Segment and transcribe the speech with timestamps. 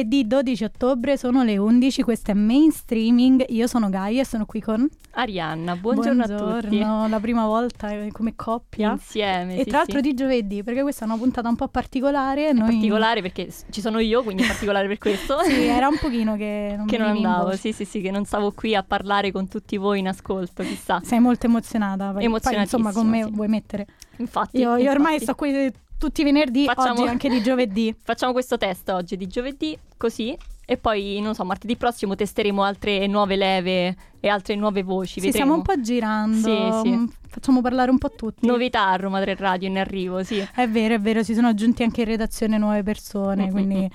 [0.00, 4.60] giovedì 12 ottobre, sono le 11, questo è Mainstreaming, io sono Gaia e sono qui
[4.60, 6.78] con Arianna, buongiorno, buongiorno a tutti.
[7.10, 8.92] la prima volta come coppia.
[8.92, 10.02] Insieme, E sì, tra l'altro sì.
[10.02, 12.52] di giovedì, perché questa è una puntata un po' particolare.
[12.52, 12.70] Noi...
[12.70, 15.42] particolare perché ci sono io, quindi è particolare per questo.
[15.42, 18.52] sì, era un pochino che non, che non andavo, sì sì sì, che non stavo
[18.52, 21.00] qui a parlare con tutti voi in ascolto, chissà.
[21.04, 23.30] Sei molto emozionata, poi, insomma con me sì.
[23.30, 23.86] vuoi mettere.
[24.16, 24.58] Infatti.
[24.58, 25.22] Io, io ormai infatti.
[25.24, 27.94] sto qui tutti i venerdì, Facciamo- oggi anche di giovedì.
[28.02, 30.36] Facciamo questo test oggi di giovedì, così.
[30.64, 35.14] E poi, non so, martedì prossimo testeremo altre nuove leve e altre nuove voci.
[35.14, 35.32] Ci vedremo.
[35.32, 36.96] stiamo un po' girando, Sì, sì.
[36.96, 38.46] mm, facciamo parlare un po' tutti.
[38.46, 40.38] Novità a Roma 3 Radio in arrivo, sì.
[40.54, 43.90] È vero, è vero, si sono aggiunti anche in redazione nuove persone, Mm, quindi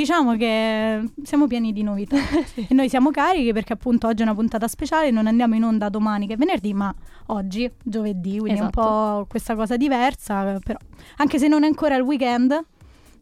[0.00, 2.16] diciamo che siamo pieni di novità.
[2.68, 5.88] E noi siamo carichi perché appunto oggi è una puntata speciale, non andiamo in onda
[5.88, 6.94] domani che è venerdì, ma
[7.26, 8.80] oggi, giovedì, quindi è un Esatto.
[8.80, 10.78] po' questa cosa diversa, però
[11.16, 12.64] anche se non è ancora il weekend,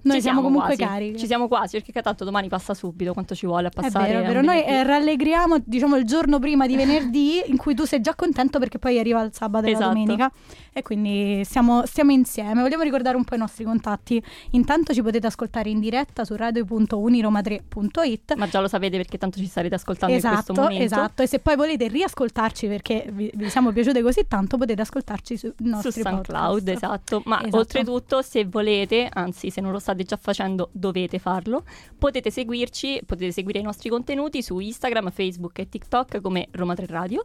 [0.03, 0.83] noi Ci siamo, comunque quasi.
[0.93, 1.19] carichi.
[1.19, 4.09] Ci siamo quasi, perché tanto domani passa subito, quanto ci vuole a È passare.
[4.13, 4.43] vero, è vero.
[4.43, 8.59] Noi eh, rallegriamo, diciamo, il giorno prima di venerdì in cui tu sei già contento
[8.59, 9.93] perché poi arriva il sabato e la Esatto.
[9.95, 10.31] domenica.
[10.77, 12.61] E quindi stiamo, stiamo insieme.
[12.61, 14.21] Vogliamo ricordare un po' i nostri contatti.
[14.51, 18.35] Intanto ci potete ascoltare in diretta su radio.uniroma3.it.
[18.37, 20.83] Ma già lo sapete perché tanto ci starete ascoltando in questo Esatto, momento.
[20.85, 21.23] esatto.
[21.23, 25.53] E se poi volete riascoltarci perché vi, vi siamo piaciute così tanto, potete ascoltarci sui
[25.57, 26.69] Su nostri SoundCloud, podcast.
[26.85, 27.23] esatto.
[27.27, 27.57] Ma Esatto.
[27.59, 31.65] oltretutto, se volete, anzi, se non lo state già facendo, dovete farlo.
[31.97, 36.87] Potete seguirci, potete seguire i nostri contenuti su Instagram, Facebook e TikTok come Roma 3
[36.87, 37.25] Radio.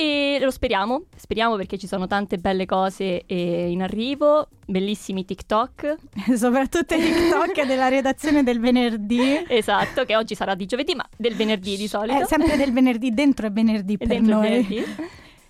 [0.00, 5.96] E lo speriamo, speriamo perché ci sono tante belle cose eh, in arrivo, bellissimi TikTok,
[6.38, 9.44] Soprattutto i TikTok della redazione del venerdì.
[9.48, 12.16] esatto, che oggi sarà di giovedì, ma del venerdì di solito.
[12.20, 14.48] È sempre del venerdì, dentro è venerdì per dentro il noi.
[14.62, 14.84] venerdì.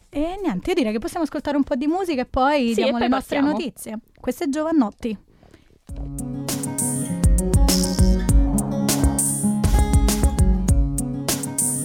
[0.08, 2.88] E niente, io direi che possiamo ascoltare un po' di musica e poi Sì, diamo
[2.88, 3.58] e poi le nostre partiamo.
[3.58, 3.98] notizie.
[4.19, 5.19] Questo è Giovannotti.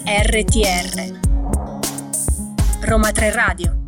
[0.06, 1.33] RTR
[2.86, 3.82] Roma 3 Radio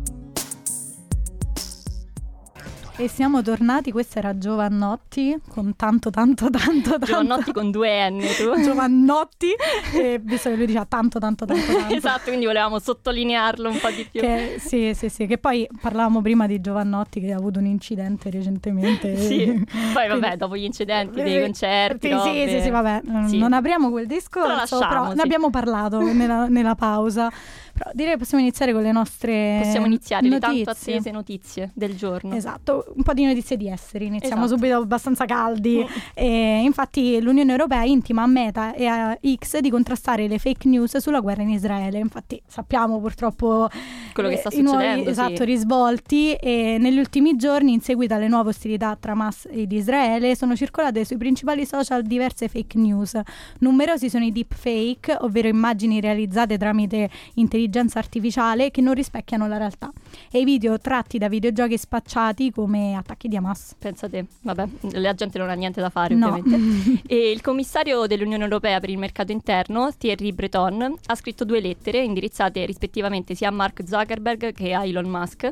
[2.98, 8.20] E siamo tornati, questo era Giovannotti con tanto tanto tanto tanto Giovannotti con due N,
[8.20, 8.56] tu.
[8.64, 9.48] Giovannotti
[9.92, 13.90] e visto che lui diceva tanto tanto tanto tanto esatto, quindi volevamo sottolinearlo un po'
[13.90, 14.20] di più.
[14.22, 18.30] Che, sì, sì, sì, che poi parlavamo prima di Giovannotti che ha avuto un incidente
[18.30, 19.14] recentemente.
[19.26, 19.44] Sì,
[19.92, 22.48] poi vabbè, Quindi- dopo gli incidenti, dei Eh, concerti, Sì, sì, robe.
[22.48, 23.38] sì, sì, vabbè, non- Sì.
[23.38, 25.16] non apriamo quel discorso, lasciamo, però sì.
[25.16, 27.30] ne abbiamo parlato nella, nella pausa.
[27.76, 30.92] Però direi che possiamo iniziare con le nostre Possiamo iniziare le tanto notizie.
[30.94, 32.34] attese notizie del giorno.
[32.34, 34.56] Esatto, un po' di notizie di esseri, iniziamo Esatto.
[34.58, 35.84] subito abbastanza caldi.
[35.84, 35.96] Mm.
[36.14, 40.96] E infatti l'Unione Europea intima a Meta e a X di contrastare le fake news
[40.96, 41.98] sulla guerra in Israele.
[41.98, 43.68] Infatti sappiamo purtroppo
[44.14, 45.10] Quello che eh, sta i nuovi, succedendo, sì.
[45.10, 50.34] esatto, risvolti e negli ultimi giorni in seguito alle nuove ostilità tra Hamas ed Israele
[50.34, 53.20] sono circolate sui principali social diverse fake news.
[53.58, 57.64] Numerosi sono i deepfake, ovvero immagini realizzate tramite intelligenza
[57.98, 59.90] artificiale che non rispecchiano la realtà
[60.30, 63.74] e i video tratti da videogiochi spacciati come attacchi di Hamas.
[63.78, 66.28] Pensate, vabbè, la gente non ha niente da fare No.
[66.28, 67.04] ovviamente.
[67.06, 72.02] E il commissario dell'Unione Europea per il mercato interno, Thierry Breton, ha scritto due lettere
[72.02, 75.50] indirizzate rispettivamente sia a Mark Zuckerberg che a Elon Musk.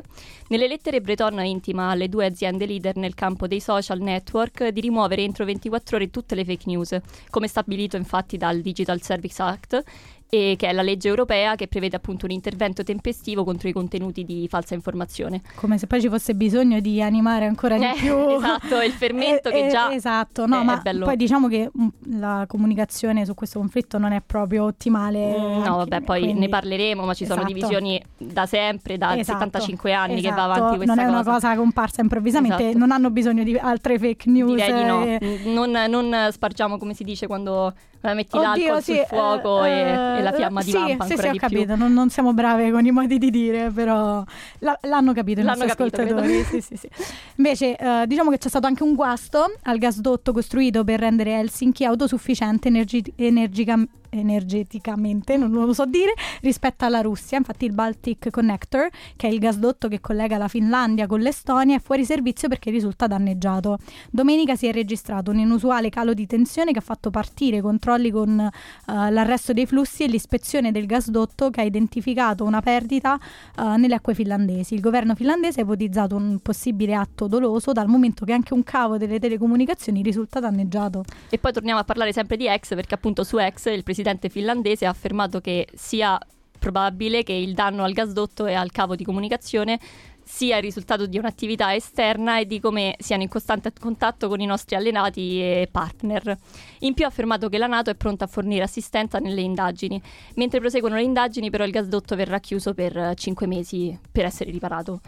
[0.49, 5.21] Nelle lettere Breton intima alle due aziende leader nel campo dei social network di rimuovere
[5.23, 6.97] entro 24 ore tutte le fake news,
[7.29, 9.83] come stabilito infatti dal Digital Service Act.
[10.27, 14.25] E che è la legge europea che prevede appunto un intervento tempestivo contro i contenuti
[14.25, 15.41] di falsa informazione.
[15.55, 18.15] Come se poi ci fosse bisogno di animare ancora di Eh, più.
[18.35, 21.05] esatto, il fermento Eh, che già Esatto, no, è ma bello.
[21.05, 21.87] poi diciamo che mm,
[22.19, 25.37] la comunicazione su questo conflitto non è proprio ottimale.
[25.37, 27.53] Mm, No, vabbè, poi quindi- ne parleremo, ma ci sono Esatto.
[27.53, 30.35] divisioni da sempre, da Esatto, 75 anni che esatto.
[30.35, 31.31] va avanti questa Non è una cosa.
[31.31, 32.77] cosa comparsa improvvisamente, Esatto.
[32.77, 34.53] non hanno bisogno di altre fake news.
[34.55, 35.05] Direi di no.
[35.49, 37.73] Mm, Non, non spargiamo come si dice quando
[38.13, 41.11] metti Oddio, l'alcol sì, sul fuoco eh, e, e la eh, fiamma sì, divampa sì,
[41.11, 41.47] ancora sì, ho di più.
[41.47, 44.23] capito, non, non siamo brave con i modi di dire, però
[44.59, 46.43] la- l'hanno capito i L'hanno nostri capito, ascoltatori.
[46.43, 46.89] Sì, sì, sì.
[47.37, 51.83] Invece, eh, diciamo che c'è stato anche un guasto al gasdotto costruito per rendere Helsinki
[51.85, 53.83] autosufficiente energi- energica-
[54.19, 57.37] energeticamente, non lo so dire, rispetto alla Russia.
[57.37, 61.79] Infatti il Baltic Connector, che è il gasdotto che collega la Finlandia con l'Estonia, è
[61.79, 63.77] fuori servizio perché risulta danneggiato.
[64.09, 68.11] Domenica si è registrato un inusuale calo di tensione che ha fatto partire i controlli
[68.11, 68.51] con eh,
[68.85, 73.19] l'arresto dei flussi e l'ispezione del gasdotto che ha identificato una perdita
[73.57, 74.73] eh, nelle acque finlandesi.
[74.73, 78.97] Il governo finlandese ha ipotizzato un possibile atto doloso dal momento che anche un cavo
[78.97, 81.03] delle telecomunicazioni risulta danneggiato.
[81.29, 84.85] E poi torniamo a parlare sempre di ex, perché appunto su ex il presidente finlandese
[84.85, 86.19] ha affermato che sia
[86.57, 89.79] probabile che il danno al gasdotto e al cavo di comunicazione
[90.25, 94.45] sia il risultato di un'attività esterna e di come siano in costante contatto con i
[94.45, 96.35] nostri allenati e partner.
[96.79, 100.01] In più ha affermato che la Nato è pronta a fornire assistenza nelle indagini.
[100.33, 104.99] Mentre proseguono le indagini, però il gasdotto verrà chiuso per 5 mesi per essere riparato.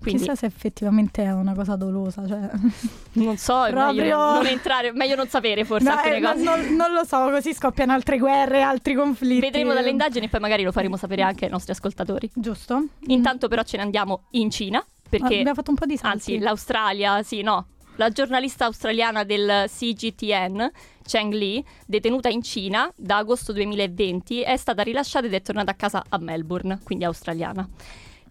[0.00, 2.26] Quindi, Chissà se effettivamente è una cosa dolosa.
[2.26, 2.50] Cioè.
[3.16, 6.42] Non so, è Proprio- meglio non entrare, meglio non sapere forse No, alcune eh, cose.
[6.42, 9.40] non, non lo so, così scoppiano altre guerre, altri conflitti.
[9.40, 12.30] Vedremo dalle indagini e poi magari lo faremo sapere anche ai nostri ascoltatori.
[12.34, 12.84] Giusto?
[13.06, 16.32] Intanto però ce ne andiamo in Cina, perché abbiamo fatto un po' di salti.
[16.34, 17.66] anzi l'Australia, sì no,
[17.96, 20.70] la giornalista australiana del CGTN,
[21.06, 25.74] Cheng Li, detenuta in Cina da agosto 2020, è stata rilasciata ed è tornata a
[25.74, 27.66] casa a Melbourne, quindi australiana.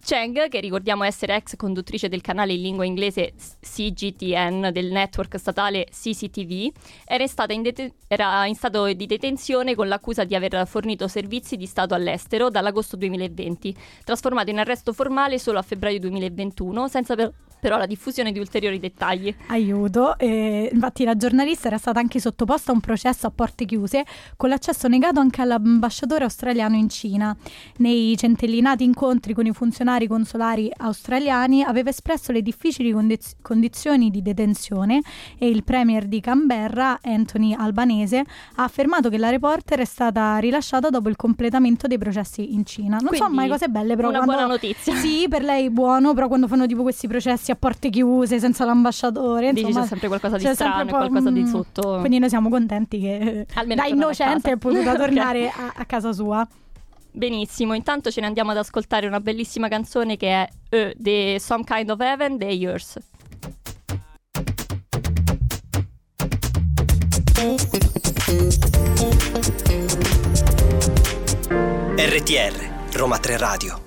[0.06, 5.88] Cheng, che ricordiamo essere ex conduttrice del canale in lingua inglese CGTN del network statale
[5.90, 6.70] CCTV,
[7.04, 11.56] era, stata in dete- era in stato di detenzione con l'accusa di aver fornito servizi
[11.56, 17.32] di Stato all'estero dall'agosto 2020, trasformato in arresto formale solo a febbraio 2021, senza per-
[17.58, 19.34] però la diffusione di ulteriori dettagli.
[19.48, 24.04] Aiuto, eh, infatti la giornalista era stata anche sottoposta a un processo a porte chiuse
[24.36, 27.36] con l'accesso negato anche all'ambasciatore australiano in Cina.
[27.78, 34.22] Nei centellinati incontri con i funzionari consolari australiani aveva espresso le difficili condiz- condizioni di
[34.22, 35.00] detenzione
[35.38, 38.24] e il premier di Canberra, Anthony Albanese,
[38.56, 42.98] ha affermato che la reporter è stata rilasciata dopo il completamento dei processi in Cina.
[42.98, 44.34] Non so Quindi, mai cose belle, però Una quando...
[44.34, 44.94] buona notizia.
[44.94, 48.64] Sì, per lei è buono, però quando fanno tipo questi processi a porte chiuse, senza
[48.64, 51.42] l'ambasciatore, Dici insomma, c'è sempre qualcosa di c'è strano, sempre e un po', qualcosa di
[51.42, 51.98] mm, sotto.
[51.98, 56.46] Quindi noi siamo contenti che Almeno da innocente è potuta tornare a, a casa sua.
[57.12, 61.64] Benissimo, intanto ce ne andiamo ad ascoltare una bellissima canzone che è eh, The Some
[61.64, 62.98] Kind of Heaven dei Yours.
[71.98, 73.85] RTR, Roma 3 Radio.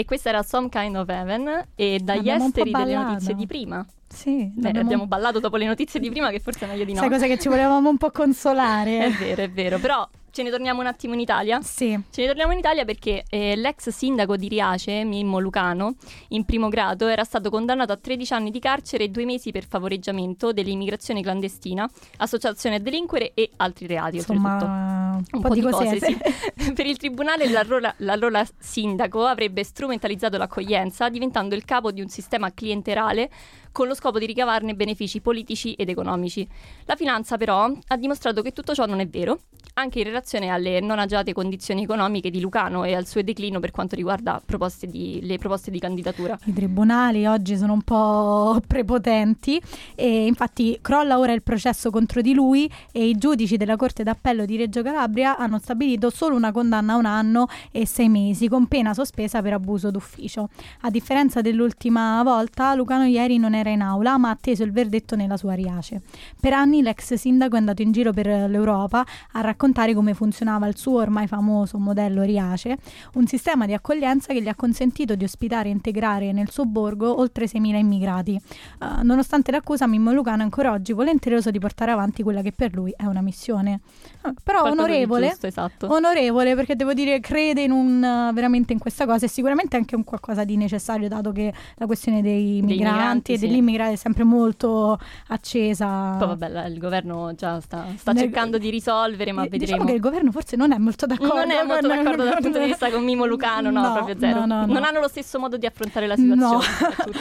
[0.00, 3.86] E questa era Some Kind of Heaven e dagli Abbiamo esteri delle notizie di prima.
[4.08, 7.00] Sì, Beh, abbiamo ballato dopo le notizie di prima che forse è meglio di no.
[7.00, 9.04] Sai cosa che ci volevamo un po' consolare?
[9.04, 11.60] È vero, è vero, però ce ne torniamo un attimo in Italia.
[11.62, 11.98] Sì.
[12.10, 15.94] Ce ne torniamo in Italia perché eh, l'ex sindaco di Riace, Mimmo Lucano,
[16.28, 19.66] in primo grado, era stato condannato a 13 anni di carcere e due mesi per
[19.66, 21.88] favoreggiamento dell'immigrazione clandestina,
[22.18, 24.16] associazione a delinquere e altri reati.
[24.16, 26.32] Insomma, Un po' di cose, cosette.
[26.56, 26.72] sì.
[26.74, 32.52] per il tribunale l'allora, l'allora sindaco avrebbe strumentalizzato l'accoglienza diventando il capo di un sistema
[32.52, 33.30] clienterale
[33.72, 36.46] con lo scopo di ricavarne benefici politici ed economici.
[36.86, 39.40] La finanza però ha dimostrato che tutto ciò non è vero,
[39.74, 43.70] anche in relazione alle non agiate condizioni economiche di Lucano e al suo declino per
[43.70, 46.38] quanto riguarda proposte di- le proposte di candidatura.
[46.44, 49.60] I tribunali oggi sono un po' prepotenti
[49.94, 54.44] e infatti crolla ora il processo contro di lui e i giudici della Corte d'Appello
[54.44, 58.66] di Reggio Calabria hanno stabilito solo una condanna a un anno e sei mesi con
[58.66, 60.48] pena sospesa per abuso d'ufficio.
[60.82, 65.16] A differenza dell'ultima volta, Lucano ieri non era in aula ma ha atteso il verdetto
[65.16, 66.02] nella sua Riace.
[66.40, 70.76] Per anni l'ex sindaco è andato in giro per l'Europa a raccontare come funzionava il
[70.76, 72.76] suo ormai famoso modello Riace,
[73.14, 77.18] un sistema di accoglienza che gli ha consentito di ospitare e integrare nel suo borgo
[77.18, 78.34] oltre 6.000 immigrati.
[78.34, 82.74] Eh, nonostante l'accusa, Mimmo Lucano è ancora oggi volenteroso di portare avanti quella che per
[82.74, 83.80] lui è una missione.
[84.24, 85.92] Eh, però Qualcosa onorevole, giusto, esatto.
[85.92, 89.94] onorevole perché devo dire crede in un, eh, veramente in questa cosa e sicuramente anche
[89.94, 94.24] un qualcosa di necessario dato che la questione dei migranti migranti, e dell'immigrato è sempre
[94.24, 96.16] molto accesa.
[96.18, 99.64] Poi vabbè, il governo già sta, sta Nel- cercando di risolvere, ma Eh, vedremo.
[99.64, 101.34] Diciamo che il governo forse non è molto d'accordo.
[101.34, 104.40] Non è molto d'accordo dal punto di vista con Mimo Lucano, no, No, proprio zero.
[104.40, 104.72] no, no, no.
[104.72, 106.64] Non hanno lo stesso modo di affrontare la situazione.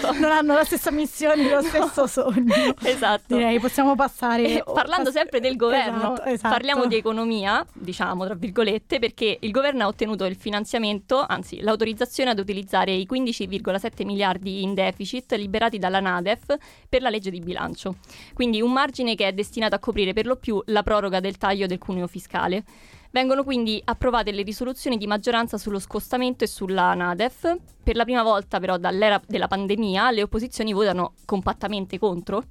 [0.02, 2.54] No, non hanno la stessa missione, lo stesso sogno.
[2.84, 3.36] Esatto.
[3.36, 4.44] Direi possiamo passare.
[4.58, 6.54] E parlando pass- sempre del governo, Esatto, esatto.
[6.54, 12.30] parliamo di economia, diciamo tra virgolette, perché il governo ha ottenuto il finanziamento, anzi l'autorizzazione
[12.32, 16.56] ad utilizzare i 15,7 miliardi in deficit liberati dalla Nadef
[16.88, 17.96] per la legge di bilancio.
[18.34, 21.66] Quindi un margine che è destinato a coprire per lo più la proroga del taglio
[21.66, 22.64] del cuneo fiscale.
[23.12, 27.56] Vengono quindi approvate le risoluzioni di maggioranza sullo scostamento e sulla Nadef.
[27.84, 32.44] Per la prima volta però dall'era della pandemia le opposizioni votano compattamente contro.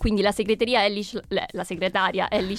[0.00, 1.04] Quindi la, Ellie
[1.50, 2.56] la segretaria Ellie,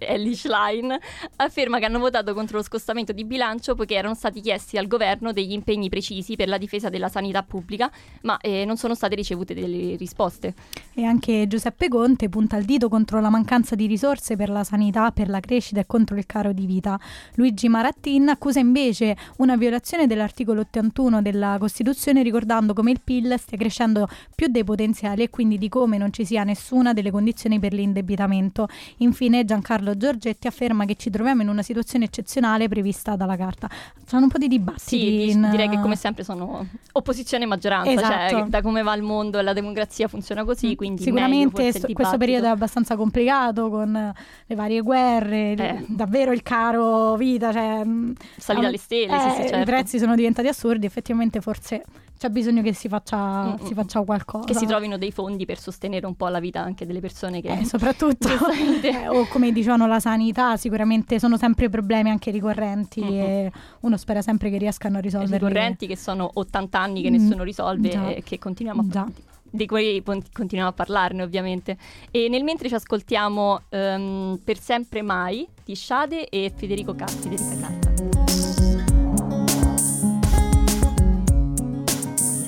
[0.00, 0.94] Ellie Schlein
[1.36, 5.32] afferma che hanno votato contro lo scostamento di bilancio poiché erano stati chiesti al governo
[5.32, 7.90] degli impegni precisi per la difesa della sanità pubblica,
[8.24, 10.52] ma eh, non sono state ricevute delle risposte.
[10.92, 15.10] E anche Giuseppe Conte punta il dito contro la mancanza di risorse per la sanità,
[15.10, 17.00] per la crescita e contro il caro di vita.
[17.36, 23.56] Luigi Marattin accusa invece una violazione dell'articolo 81 della Costituzione ricordando come il PIL stia
[23.56, 27.58] crescendo più dei potenziali e quindi di come non ci sia nessun nessuna delle condizioni
[27.60, 28.66] per l'indebitamento.
[28.98, 33.68] Infine Giancarlo Giorgetti afferma che ci troviamo in una situazione eccezionale prevista dalla Carta.
[34.04, 34.80] C'è un po' di dibattiti.
[34.80, 35.48] Sì, in...
[35.50, 38.30] direi che come sempre sono opposizione e maggioranza, Esatto.
[38.30, 42.16] cioè da come va il mondo e la democrazia funziona così, quindi Sicuramente il questo
[42.18, 44.12] periodo è abbastanza complicato con eh,
[44.46, 45.84] le varie guerre, Eh.
[45.88, 49.58] davvero il caro vita, cioè, mh, Salita alle stelle, sì, eh, sì, certo.
[49.58, 51.84] i prezzi sono diventati assurdi, effettivamente forse
[52.18, 53.76] c'è bisogno che si faccia, Mm, si mm.
[53.76, 54.44] faccia qualcosa.
[54.46, 57.48] Che si trovino dei fondi per sostenere un po' la vita anche delle persone che...
[57.60, 58.28] Eh, soprattutto,
[58.82, 63.12] eh, o come dicevano la sanità, sicuramente sono sempre problemi anche ricorrenti Mm-mm.
[63.12, 65.34] e uno spera sempre che riescano a risolverli.
[65.46, 68.08] ricorrenti che sono 80 anni che Mm, nessuno risolve già.
[68.08, 69.06] e che continuiamo a Già.
[69.50, 71.76] di cui continuiamo a parlarne ovviamente.
[72.10, 77.60] E nel mentre ci ascoltiamo ehm, Per sempre mai di Shade e Federico Carti Federica
[77.68, 77.83] Carta.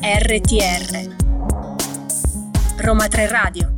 [0.08, 1.16] RTR
[2.78, 3.72] Roma 3 Radio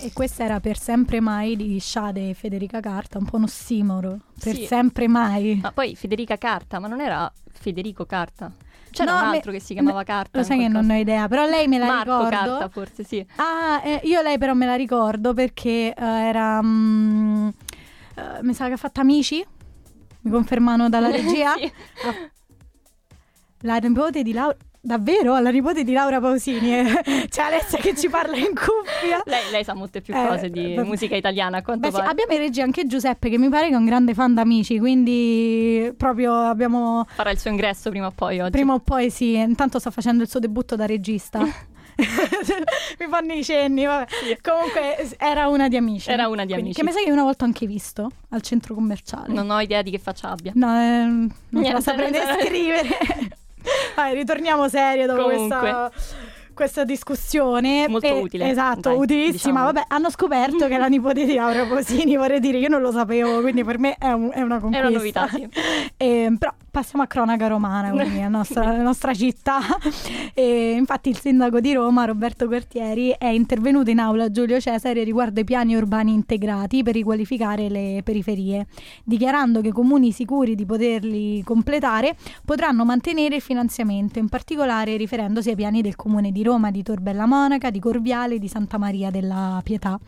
[0.00, 4.16] E questa era per sempre mai di Shade e Federica Carta, un po' un ossimoro.
[4.40, 4.66] Per Sì.
[4.66, 5.58] sempre mai.
[5.60, 8.52] Ma poi Federica Carta, ma non era Federico Carta?
[8.92, 10.38] C'era No, un me- altro che si chiamava me- Carta?
[10.38, 12.30] Lo sai che non ne ho idea, però lei me la Marco ricordo.
[12.30, 13.26] Carta forse, sì.
[13.36, 16.62] Ah, eh, io lei però me la ricordo perché eh, era...
[16.62, 17.48] mm,
[18.14, 19.44] eh, mi sa che ha fatto Amici,
[20.20, 21.54] mi confermano dalla regia.
[21.56, 21.72] Sì.
[23.64, 24.54] La nipote di Laura...
[24.86, 25.38] Davvero?
[25.40, 26.76] La nipote di Laura Pausini.
[26.78, 26.84] eh.
[27.30, 29.22] C'è Alessia che ci parla in cuffia.
[29.24, 30.86] Lei, lei sa molte più Eh, cose di vabbè.
[30.86, 33.86] musica italiana, Beh, sì, abbiamo in regia anche Giuseppe che mi pare che è un
[33.86, 37.06] grande fan d'Amici, quindi proprio abbiamo...
[37.14, 38.50] Farà il suo ingresso prima o poi oggi.
[38.50, 41.38] Prima o poi sì, intanto sta facendo il suo debutto da regista.
[41.96, 44.06] mi fanno i cenni, vabbè.
[44.42, 46.10] Comunque s- era una di amici.
[46.10, 46.80] Era una di Quindi- Amici.
[46.80, 49.32] Che mi sa che una volta ho anche visto al centro commerciale.
[49.32, 50.52] Non ho idea di che faccia abbia.
[50.54, 52.88] No, eh, non te la Niente, saprei non te- descrivere.
[53.96, 55.58] Vai, ritorniamo serie dopo Comunque.
[55.58, 55.90] questa,
[56.54, 57.88] questa discussione.
[57.88, 59.32] Molto E- utile, Esatto, dai, utilissima.
[59.52, 59.64] diciamo.
[59.64, 62.92] Vabbè, hanno scoperto che è la nipote di Laura Posini, vorrei dire, io non lo
[62.92, 64.86] sapevo, quindi per me è, un- è una È conquista.
[64.88, 65.48] una novità, sì.
[65.96, 69.60] E, però passiamo a cronaca romana, quindi la nostra, la nostra città.
[70.36, 75.04] E, infatti il sindaco di Roma, Roberto Quartieri, è intervenuto in aula a Giulio Cesare
[75.04, 78.66] riguardo ai piani urbani integrati per riqualificare le periferie,
[79.04, 85.50] dichiarando che i comuni sicuri di poterli completare potranno mantenere il finanziamento, in particolare riferendosi
[85.50, 88.76] ai piani del comune di Roma, di Tor Bella Monaca, di Corviale e di Santa
[88.76, 90.00] Maria della Pietà.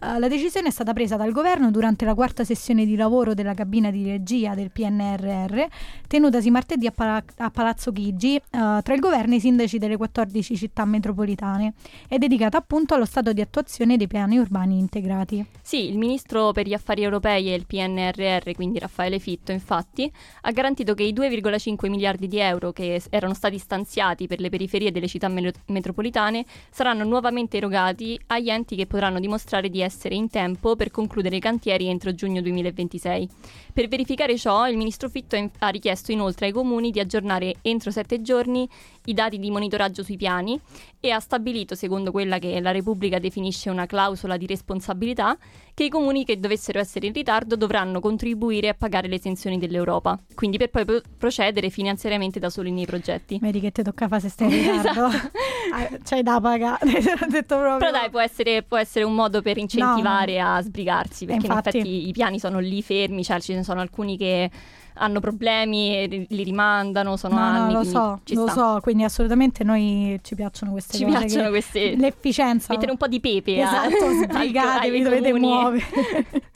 [0.00, 3.54] Eh, la decisione è stata presa dal governo durante la quarta sessione di lavoro della
[3.54, 5.62] cabina di regia del PNRR,
[6.06, 9.96] tenutasi martedì a, Pala- a Palazzo Chigi, eh, tra il governo e i sindaci delle
[9.96, 11.74] 14 città metropolitane,
[12.06, 15.44] è dedicata appunto allo stato di attuazione dei piani urbani integrati.
[15.60, 20.10] Sì, il ministro per gli affari europei e il PNRR, quindi Raffaele Fitto, infatti,
[20.42, 24.92] ha garantito che i 2,5 miliardi di euro che erano stati stanziati per le periferie
[24.92, 30.28] delle città melo- metropolitane saranno nuovamente erogati agli enti che potranno dimostrare di essere in
[30.28, 33.28] tempo per concludere i cantieri entro giugno 2026.
[33.72, 38.20] Per verificare ciò, il ministro Fitto ha richiesto inoltre ai comuni di aggiornare entro sette
[38.22, 38.68] giorni
[39.06, 40.60] i dati di monitoraggio sui piani
[41.00, 45.36] e ha stabilito, secondo quella che la Repubblica definisce una clausola di responsabilità,
[45.78, 50.18] che i comuni che dovessero essere in ritardo dovranno contribuire a pagare le esenzioni dell'Europa,
[50.34, 53.38] quindi per poi pro- procedere finanziariamente da soli nei progetti.
[53.40, 55.06] Vedi che ti tocca fare se stai in ritardo.
[55.06, 55.30] Esatto.
[55.72, 56.84] Ah, C'hai da pagare,
[57.22, 57.78] ho detto proprio.
[57.78, 61.76] Però dai, può essere, può essere un modo per incentivare a sbrigarsi, perché Infatti.
[61.76, 64.50] in effetti i piani sono lì fermi, cioè ce ne sono alcuni che
[64.98, 67.72] hanno problemi li rimandano, sono No, anni.
[67.72, 68.74] no, lo so, ci lo sta.
[68.74, 71.16] so, quindi assolutamente noi ci piacciono queste Ci cose.
[71.18, 71.94] piacciono che- queste...
[71.96, 72.72] L'efficienza.
[72.72, 75.84] Mettere un po' di pepe Esatto, sbrigatevi, dovete muovere.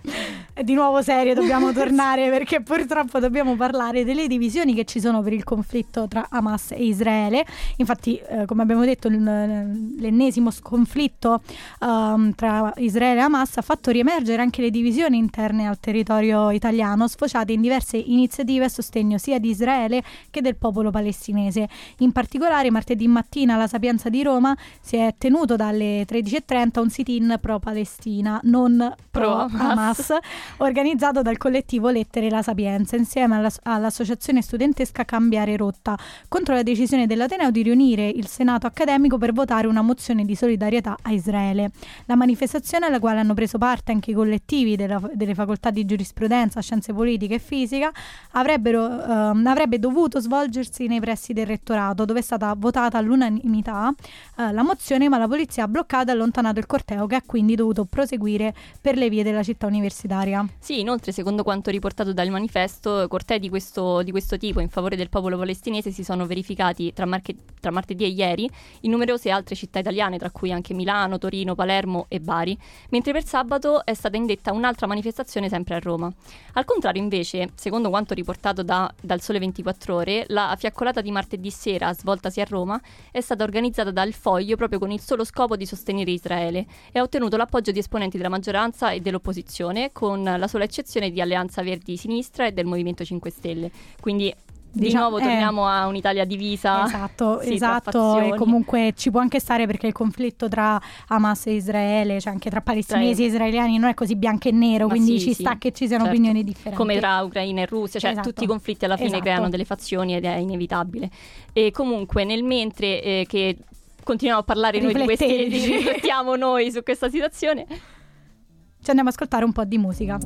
[0.63, 5.33] Di nuovo serie, dobbiamo tornare perché purtroppo dobbiamo parlare delle divisioni che ci sono per
[5.33, 7.45] il conflitto tra Hamas e Israele.
[7.77, 11.43] Infatti, eh, come abbiamo detto, l'ennesimo sconflitto
[11.81, 17.07] ehm, tra Israele e Hamas ha fatto riemergere anche le divisioni interne al territorio italiano,
[17.09, 17.97] sfociate in diverse
[18.33, 21.69] iniziative a sostegno sia di Israele che del popolo palestinese.
[21.99, 27.39] In particolare, martedì mattina alla Sapienza di Roma si è tenuto dalle 13.30 un sit-in
[27.41, 30.17] pro-Palestina, non Pro pro-Hamas,
[30.59, 35.99] organizzato dal collettivo Lettere La Sapienza, insieme alla- all'associazione studentesca Cambiare Rotta,
[36.29, 40.97] contro la decisione dell'Ateneo di riunire il Senato accademico per votare una mozione di solidarietà
[41.03, 41.71] a Israele.
[42.07, 46.61] La manifestazione, alla quale hanno preso parte anche i collettivi della- delle facoltà di giurisprudenza,
[46.62, 47.93] scienze politiche e fisica,
[48.33, 53.93] ehm, avrebbe dovuto svolgersi nei pressi del rettorato, dove è stata votata all'unanimità
[54.37, 57.55] eh, la mozione, ma la polizia ha bloccato e allontanato il corteo, che ha quindi
[57.55, 60.47] dovuto proseguire per le vie della città universitaria.
[60.59, 64.97] Sì, inoltre, secondo quanto riportato dal manifesto, cortei di questo, di questo tipo in favore
[64.97, 68.49] del popolo palestinese si sono verificati tra, marche- tra martedì e ieri
[68.81, 72.59] in numerose altre città italiane, tra cui anche Milano, Torino, Palermo e Bari,
[72.91, 76.12] mentre per sabato è stata indetta un'altra manifestazione sempre a Roma.
[76.55, 81.50] Al contrario, invece, secondo quanto riportato da, dal Sole 24 Ore, la fiaccolata di martedì
[81.50, 82.80] sera, svoltasi a Roma,
[83.11, 87.02] è stata organizzata dal Foglio proprio con il solo scopo di sostenere Israele e ha
[87.02, 91.97] ottenuto l'appoggio di esponenti della maggioranza e dell'opposizione, con la sola eccezione di Alleanza Verdi
[91.97, 93.71] Sinistra e del Movimento 5 Stelle.
[94.00, 94.35] Quindi
[94.75, 95.23] di Diciamo- nuovo eh.
[95.29, 96.85] torniamo a un'Italia divisa.
[96.87, 101.52] Esatto, Sì, esatto, e comunque ci può anche stare perché il conflitto tra Hamas e
[101.55, 104.95] Israele, cioè anche tra palestinesi Tra- e israeliani non è così bianco e nero, Ma
[104.95, 106.19] quindi sì, ci sì, sta che ci siano certo.
[106.19, 106.76] opinioni differenti.
[106.76, 108.29] Come tra Ucraina e Russia, cioè Esatto.
[108.31, 109.23] tutti i conflitti alla fine Esatto.
[109.25, 111.11] creano delle fazioni ed è inevitabile.
[111.52, 113.59] E comunque nel mentre eh, che
[114.02, 119.45] continuiamo a parlare noi di questi, riflettiamo noi su questa situazione, Ci andiamo ad ascoltare
[119.45, 120.19] un po' di musica.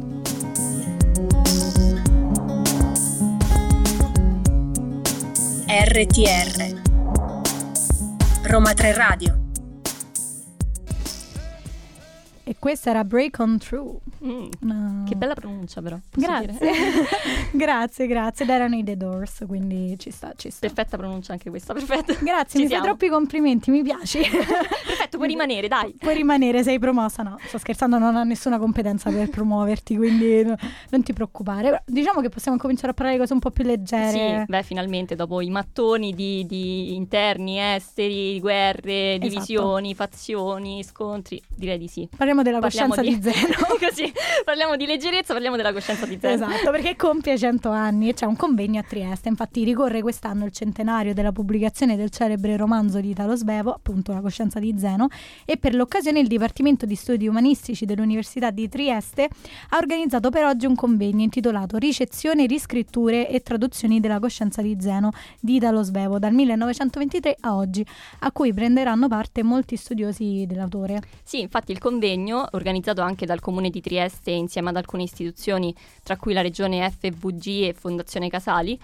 [5.78, 6.80] RTR
[8.44, 9.45] Roma 3 Radio
[12.48, 13.96] E questa era Break on True.
[14.24, 15.98] Mm, Una- che bella pronuncia però.
[16.14, 16.56] Grazie.
[17.52, 18.44] grazie, grazie.
[18.44, 20.60] Ed erano i The Doors, quindi ci sta, ci sta.
[20.66, 22.14] Perfetta pronuncia anche questa, perfetto.
[22.22, 22.84] Grazie, Ci mi fai siamo.
[22.84, 24.20] troppi complimenti, mi piaci.
[24.86, 25.94] Perfetto, puoi rimanere, dai.
[25.98, 27.22] Puoi rimanere, sei promossa.
[27.24, 30.56] No, sto scherzando, non ho nessuna competenza per promuoverti, quindi no-
[30.90, 31.82] non ti preoccupare.
[31.84, 34.40] Diciamo che possiamo cominciare a parlare di cose un po' più leggere.
[34.40, 39.28] Sì, beh, finalmente dopo i mattoni di, di interni, esteri, guerre, Esatto.
[39.28, 42.08] divisioni, fazioni, scontri, direi di sì.
[42.16, 43.54] Parliamo della Parliamo coscienza di, Zeno.
[43.78, 44.12] Così,
[44.44, 46.34] parliamo di leggerezza, parliamo della coscienza di Zeno.
[46.34, 49.28] Esatto, perché compie 100 anni e c'è un convegno a Trieste.
[49.28, 54.20] Infatti ricorre quest'anno il centenario della pubblicazione del celebre romanzo di Italo Svevo, appunto La
[54.20, 55.08] coscienza di Zeno,
[55.44, 59.28] e per l'occasione il Dipartimento di Studi Umanistici dell'Università di Trieste
[59.70, 65.10] ha organizzato per oggi un convegno intitolato Ricezione, riscritture e traduzioni della coscienza di Zeno
[65.40, 67.86] di Italo Svevo dal 1923 a oggi,
[68.20, 71.00] a cui prenderanno parte molti studiosi dell'autore.
[71.22, 76.16] Sì, infatti il convegno, organizzato anche dal Comune di Trieste insieme ad alcune istituzioni, tra
[76.16, 78.78] cui la Regione FVG e Fondazione Casali,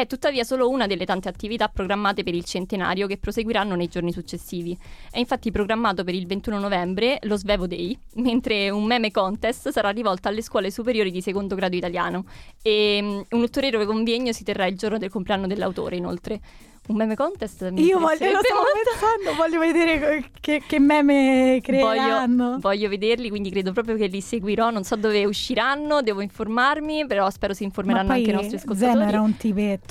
[0.00, 4.12] è tuttavia solo una delle tante attività programmate per il centenario che proseguiranno nei giorni
[4.12, 4.76] successivi.
[5.10, 9.90] È infatti programmato per il 21 novembre lo Svevo Day, mentre un meme contest sarà
[9.90, 12.24] rivolto alle scuole superiori di secondo grado italiano
[12.62, 16.40] e mm, un ulteriore convegno si terrà il giorno del compleanno dell'autore inoltre.
[16.88, 17.68] Un meme contest?
[17.70, 22.44] mi Io voglio, lo stavo pensando, voglio vedere che, che meme creeranno.
[22.44, 24.70] Voglio, voglio vederli, quindi credo proprio che li seguirò.
[24.70, 28.92] Non so dove usciranno, devo informarmi, però spero si informeranno anche i nostri ascoltatori.
[28.92, 29.36] Zeno era un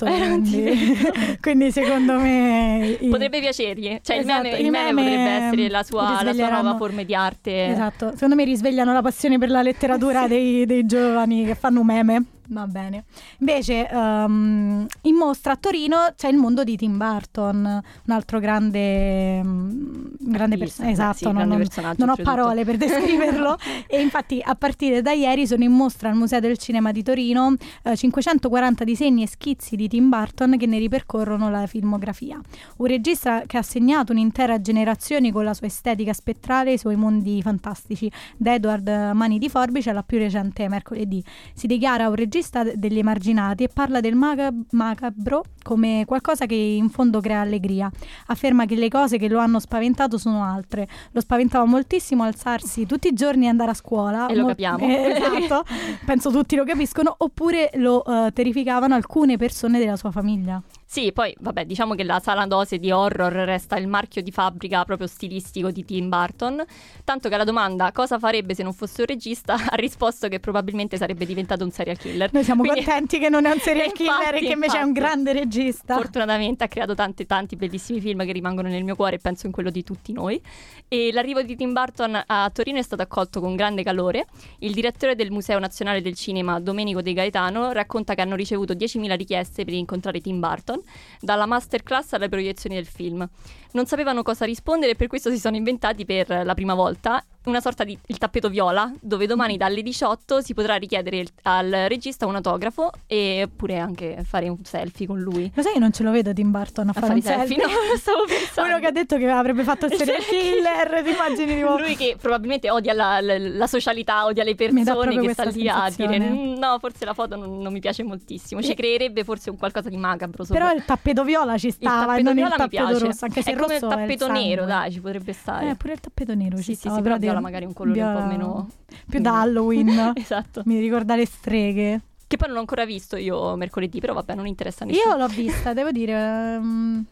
[0.04, 1.36] tipetto, Era un quindi, tipetto.
[1.40, 2.96] quindi secondo me...
[3.00, 6.48] i- Potrebbe piacergli, cioè Esatto, il, meme, il meme potrebbe essere la sua, la sua
[6.50, 7.66] nuova forma di arte.
[7.66, 10.28] Esatto, secondo me risvegliano la passione per la letteratura Sì.
[10.28, 12.22] dei, dei giovani che fanno meme.
[12.50, 13.04] Va bene.
[13.40, 19.42] Invece, ehm, in mostra a Torino c'è il mondo di Tim Burton, un altro grande,
[19.42, 20.92] mm, grande personaggio.
[20.92, 23.58] Esatto, sì, non, grande non- personaggio, non ho parole per descriverlo.
[23.86, 27.54] e infatti, a partire da ieri sono in mostra al Museo del Cinema di Torino
[27.82, 32.40] eh, 540 disegni e schizzi di Tim Burton che ne ripercorrono la filmografia.
[32.78, 36.96] Un regista che ha segnato un'intera generazione con la sua estetica spettrale e i suoi
[36.96, 41.22] mondi fantastici, da Edward Mani di Forbice alla più recente Mercoledì.
[41.52, 46.54] Si dichiara un regista d- degli emarginati e parla del maga- macabro come qualcosa che
[46.54, 47.90] in fondo crea allegria.
[48.26, 50.88] Afferma che le cose che lo hanno spaventato sono altre.
[51.12, 54.26] Lo spaventava moltissimo alzarsi tutti i giorni e andare a scuola.
[54.28, 54.86] E lo Mo- capiamo.
[54.86, 55.12] eh,
[55.46, 55.64] esatto,
[56.06, 60.60] penso tutti lo capiscono, oppure lo eh, terrificavano alcune persone della sua famiglia.
[60.90, 64.86] Sì, poi vabbè, diciamo che la sala dose di horror resta il marchio di fabbrica
[64.86, 66.64] proprio stilistico di Tim Burton,
[67.04, 70.96] tanto che alla domanda cosa farebbe se non fosse un regista ha risposto che probabilmente
[70.96, 72.32] sarebbe diventato un serial killer.
[72.32, 74.80] Noi siamo Quindi- contenti che non è un serial killer e Infatti, che invece è
[74.80, 75.04] un infatti.
[75.06, 75.94] grande regista.
[75.94, 79.52] Fortunatamente ha creato tanti, tanti bellissimi film che rimangono nel mio cuore e penso in
[79.52, 80.40] quello di tutti noi.
[80.88, 84.24] E l'arrivo di Tim Burton a Torino è stato accolto con grande calore.
[84.60, 89.14] Il direttore del Museo Nazionale del Cinema, Domenico De Gaetano, racconta che hanno ricevuto 10.000
[89.16, 90.77] richieste per incontrare Tim Burton,
[91.20, 93.28] dalla masterclass alle proiezioni del film.
[93.72, 97.60] Non sapevano cosa rispondere e per questo si sono inventati per la prima volta una
[97.62, 102.26] sorta di il tappeto viola, dove domani dalle 18 si potrà richiedere il- al regista
[102.26, 105.50] un autografo e pure anche fare un selfie con lui.
[105.54, 107.56] Lo sai che non ce lo vedo Tim Burton a, A fare fare un selfie,
[107.58, 107.74] selfie?
[107.90, 108.68] no, stavo pensando.
[108.70, 111.76] Uno che ha detto che avrebbe fatto il serial killer, ti immagini tipo...
[111.78, 115.90] Lui che probabilmente odia la, la- la socialità, odia le persone che sta lì a
[115.94, 116.18] dire.
[116.18, 118.60] "Mm, no, forse la foto non, non mi piace moltissimo.
[118.60, 118.74] Ci Eh.
[118.74, 120.66] creerebbe forse un qualcosa di macabro sopra.
[120.66, 123.04] Però il tappeto viola ci il stava e tappeto non il viola mi tappeto piace.
[123.06, 125.70] rosso, anche se il come il è il tappeto nero, dai, ci potrebbe stare.
[125.70, 128.00] Eh, pure il tappeto nero Sì, ci sì, stava, sì, però viola magari un colore
[128.00, 128.68] un po' viola- meno...
[129.08, 130.12] Più da Halloween.
[130.16, 130.62] esatto.
[130.64, 132.00] Mi ricorda le streghe.
[132.26, 135.12] Che poi non ho ancora visto io mercoledì, però vabbè, non interessa nessuno.
[135.12, 136.12] Io l'ho vista, devo dire.
[136.12, 137.04] ehm,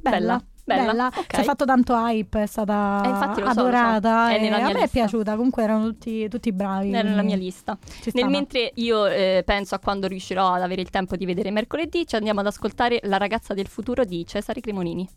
[0.00, 0.18] bella.
[0.18, 1.34] Bella, bella, ok.
[1.34, 3.60] Si è fatto tanto hype, è stata Eh, infatti lo so, lo so.
[3.60, 4.30] adorata.
[4.30, 4.88] È e a me è lista.
[4.88, 6.92] piaciuta, comunque erano tutti, tutti bravi.
[6.92, 7.78] Era nella mia lista.
[8.12, 12.06] Nel mentre io eh, penso a quando riuscirò ad avere il tempo di vedere mercoledì,
[12.06, 15.08] ci andiamo ad ascoltare La ragazza del futuro di Cesare Cremonini.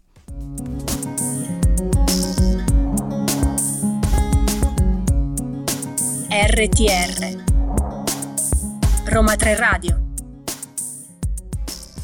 [6.32, 7.44] RTR
[9.06, 10.09] Roma 3 Radio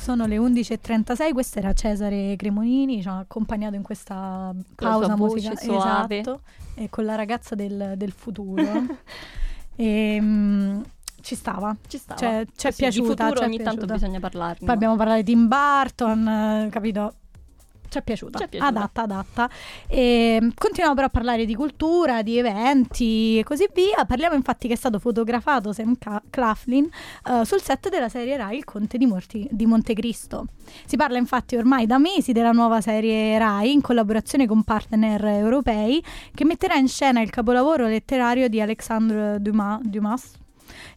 [0.06, 6.20] Sono le 11.36, questo era Cesare Cremonini, ci ha accompagnato in questa pausa musicale.
[6.20, 6.42] Esatto,
[6.76, 8.62] e con la ragazza del, del futuro.
[9.76, 10.82] e, mm,
[11.22, 11.76] ci stava.
[11.88, 12.20] Ci stava.
[12.20, 13.94] Cioè, ci è Così, piaciuta, Di futuro ogni tanto piaciuta.
[13.94, 14.64] bisogna parlarne.
[14.64, 17.14] Poi abbiamo parlato di Tim Burton, eh, capito?
[17.96, 18.38] Ci è piaciuta.
[18.40, 18.70] Ci è piaciuta.
[18.70, 19.50] Adatta, adatta.
[19.88, 24.04] E, mm, continuiamo però a parlare di cultura, di eventi e così via.
[24.04, 25.96] Parliamo infatti che è stato fotografato Sam
[26.30, 26.90] Claflin
[27.30, 30.48] eh, sul set della serie Rai Il Conte di, Morti- di Montecristo.
[30.86, 36.04] Si parla infatti ormai da mesi della nuova serie Rai in collaborazione con partner europei
[36.34, 39.80] che metterà in scena il capolavoro letterario di Alexandre Dumas.
[39.84, 40.44] Dumas.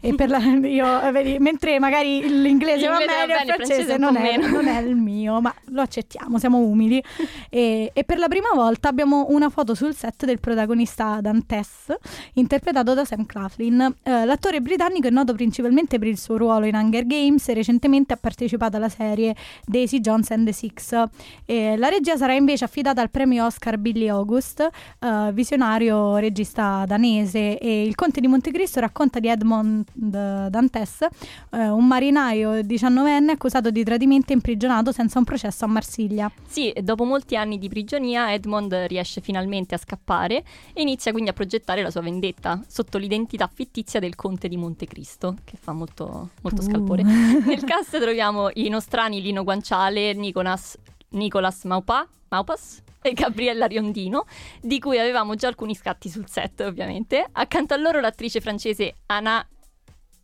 [0.01, 3.43] E per la, io, eh, vedi, mentre magari l'inglese, va L'inglese va meglio, il bene,
[3.43, 7.03] il francese, non è, non è il mio, ma lo accettiamo, siamo umili.
[7.51, 11.95] e, e per la prima volta abbiamo una foto sul set del protagonista Dantes,
[12.35, 13.95] interpretato da Sam Claflin.
[14.03, 18.13] Eh, l'attore britannico è noto principalmente per il suo ruolo in Hunger Games e recentemente
[18.13, 21.05] ha partecipato alla serie Daisy Jones and the Six.
[21.45, 27.59] E la regia sarà invece affidata al premio Oscar Billy August, eh, visionario regista danese.
[27.59, 31.03] E il Conte di Montecristo racconta di Edmond Dantes,
[31.51, 36.31] eh, un marinaio 19enne accusato di tradimento e imprigionato senza un processo a Marsiglia.
[36.47, 41.33] Sì, dopo molti anni di prigionia Edmond riesce finalmente a scappare e inizia quindi a
[41.33, 46.61] progettare la sua vendetta sotto l'identità fittizia del conte di Montecristo, che fa molto, molto
[46.61, 46.65] Uh.
[46.65, 47.03] scalpore.
[47.03, 50.77] Nel cast troviamo i nostrani Lino Guanciale, Nicolas,
[51.11, 54.27] Nicolas Maupa, Maupas e Gabriella Riondino,
[54.61, 57.27] di cui avevamo già alcuni scatti sul set ovviamente.
[57.33, 59.47] Accanto a loro l'attrice francese Anna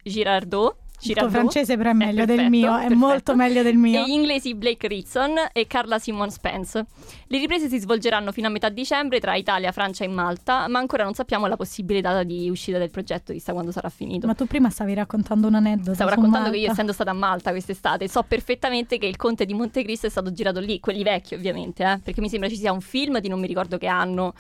[0.03, 0.83] Girardot.
[1.11, 2.99] Il tuo francese però è meglio del perfetto, mio, è perfetto.
[2.99, 4.03] molto meglio del mio.
[4.03, 6.85] E gli inglesi Blake Ritson e Carla Simon Spence.
[7.27, 11.05] Le riprese si svolgeranno fino a metà dicembre tra Italia, Francia e Malta, ma ancora
[11.05, 14.27] non sappiamo la possibile data di uscita del progetto, chissà quando sarà finito.
[14.27, 15.95] Ma tu prima stavi raccontando un aneddoto.
[15.95, 16.73] Stavo raccontando che io, Malta.
[16.73, 20.61] essendo stata a Malta quest'estate, so perfettamente che il Conte di Montecristo è stato girato
[20.61, 23.47] lì, quelli vecchi ovviamente, eh, perché mi sembra ci sia un film di non mi
[23.47, 24.35] ricordo che anno,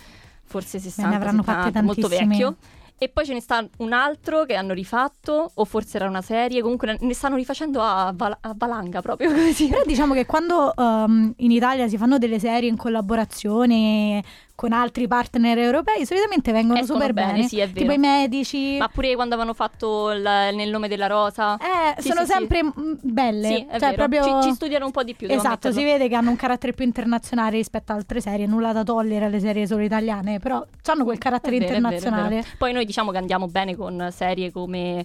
[0.44, 2.56] forse 60, avranno fatte 70, molto vecchio.
[3.04, 6.62] E poi ce ne sta un altro che hanno rifatto, o forse era una serie,
[6.62, 9.68] comunque ne stanno rifacendo a, val- a valanga proprio così.
[9.68, 14.24] Però diciamo che quando um, in Italia si fanno delle serie in collaborazione
[14.56, 17.48] con altri partner europei, solitamente vengono Escono super bene, bene.
[17.48, 17.80] sì, è vero.
[17.80, 18.76] Tipo i medici.
[18.78, 21.56] Ma pure quando avevano fatto il- nel nome della rosa.
[21.56, 22.70] Eh, Sì, sono sì, sempre mm,
[23.02, 23.46] belle.
[23.48, 23.94] Sì, cioè, vero.
[24.08, 24.42] proprio...
[24.42, 25.26] Ci, ci studiano un po' di più.
[25.28, 28.84] Esatto, si vede che hanno un carattere più internazionale rispetto ad altre serie, nulla da
[28.84, 32.44] togliere alle serie solo italiane, però hanno quel carattere vero, è vero, è internazionale.
[32.56, 35.04] Poi noi diciamo che andiamo bene con serie come.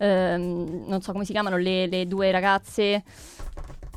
[0.00, 3.02] ehm, non so come si chiamano le, le due ragazze.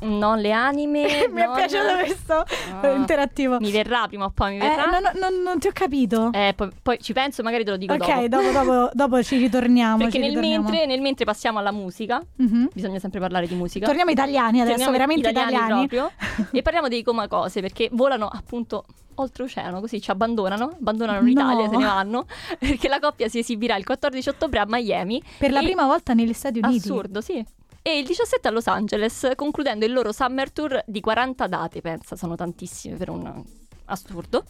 [0.02, 1.02] Non le anime.
[1.32, 2.44] mi è non- piaciuto questo
[2.80, 2.88] Ah.
[2.90, 3.58] interattivo.
[3.60, 4.84] Mi verrà prima o poi, mi Eh, verrà.
[4.86, 6.30] non, non- non ti ho capito.
[6.32, 8.42] Eh, poi, poi ci penso, magari te lo dico ok, dopo.
[8.42, 9.96] dopo, dopo- dopo ci ritorniamo.
[9.98, 10.62] Perché ci nel ritorniamo.
[10.68, 12.68] mentre, nel mentre passiamo alla musica, Mhm.
[12.72, 13.86] bisogna sempre parlare di musica.
[13.86, 15.86] Torniamo italiani adesso, Torniamo veramente italiani.
[15.88, 16.10] proprio
[16.52, 18.84] e parliamo dei comacose perché volano appunto
[19.14, 21.26] oltreoceano così ci abbandonano abbandonano No.
[21.26, 22.24] l'Italia se ne vanno
[22.58, 26.32] perché la coppia si esibirà il 14 ottobre a Miami Per la prima volta negli
[26.32, 26.78] Stati Uniti.
[26.78, 27.44] assurdo sì
[27.82, 32.14] e il 17 a Los Angeles concludendo il loro summer tour di 40 date pensa
[32.14, 33.42] sono tantissime per un
[33.86, 34.44] assurdo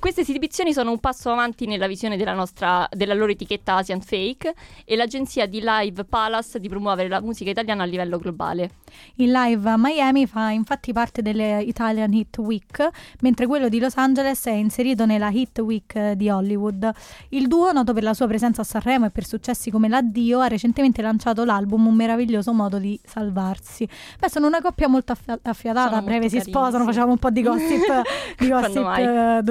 [0.00, 4.54] queste esibizioni sono un passo avanti nella visione della, nostra, della loro etichetta Asian Fake
[4.84, 8.70] e l'agenzia di Live Palace di promuovere la musica italiana a livello globale.
[9.16, 12.88] Il live a Miami fa infatti parte delle Italian Hit Week,
[13.20, 16.90] mentre quello di Los Angeles è inserito nella Hit Week eh, di Hollywood.
[17.28, 20.48] Il duo, noto per la sua presenza a Sanremo e per successi come L'Addio, ha
[20.48, 23.86] recentemente lanciato l'album Un meraviglioso modo di salvarsi.
[24.18, 26.90] Beh, sono una coppia molto affia- affiatata, Sono a breve si carini, sposano, sì.
[26.90, 28.02] facciamo un po' di gossip,
[28.38, 29.42] di gossip mai?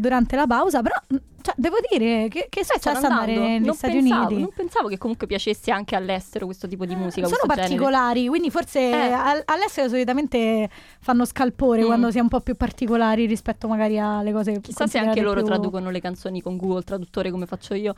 [0.00, 3.40] Durante, la pausa, però mh, cioè, devo dire che, che è successo andando.
[3.42, 4.40] negli non Stati pensavo, Uniti.
[4.40, 7.26] Non pensavo che comunque piacesse anche all'estero questo tipo di musica.
[7.26, 7.68] Sono questo genere.
[7.68, 9.12] particolari, quindi forse Eh.
[9.12, 11.84] al- all'estero solitamente fanno scalpore Mm.
[11.86, 15.40] quando si è un po' più particolari rispetto magari alle cose Chissà se anche loro
[15.40, 17.94] più- traducono le canzoni con Google Traduttore come faccio io.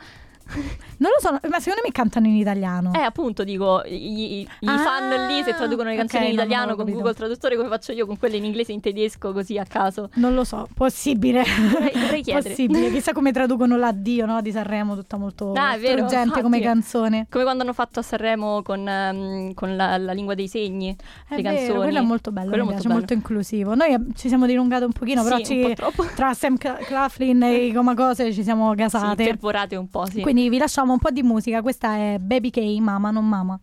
[0.99, 2.93] Non lo so, ma secondo me cantano in italiano.
[2.95, 6.73] Eh, appunto, dico, i, Ah, fan lì se traducono le canzoni ok, in no, italiano
[6.73, 6.93] avevo con.
[6.93, 10.09] Google Traduttore come faccio io con quelle in inglese e in tedesco così a caso.
[10.15, 11.43] Non lo so, possibile.
[11.45, 12.49] Dovrei- dovrei chiedere.
[12.51, 17.27] Possibile, chissà come traducono l'addio no, di Sanremo, tutta molto Ah, vero, struggente come canzone.
[17.29, 20.96] Come quando hanno fatto a Sanremo con, ehm, con la, la lingua dei segni,
[21.29, 21.79] È le vero, canzoni.
[21.83, 22.99] quello è molto bello, Quello è mi molto piace, bello.
[22.99, 23.75] molto inclusivo.
[23.75, 27.42] Noi ci siamo dilungate un pochino, però Sì, ci- un po' tra Sam Cla- Claflin
[27.42, 29.25] e i Comacose ci siamo Sì, gasate.
[29.25, 30.22] fervorate un po', sì.
[30.22, 33.61] Quindi vi lasciamo un po' di musica, questa è Baby K, Mama non Mama.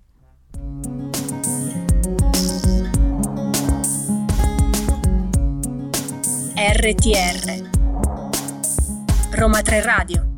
[6.56, 7.73] RTR
[9.36, 10.33] Roma 3 Radio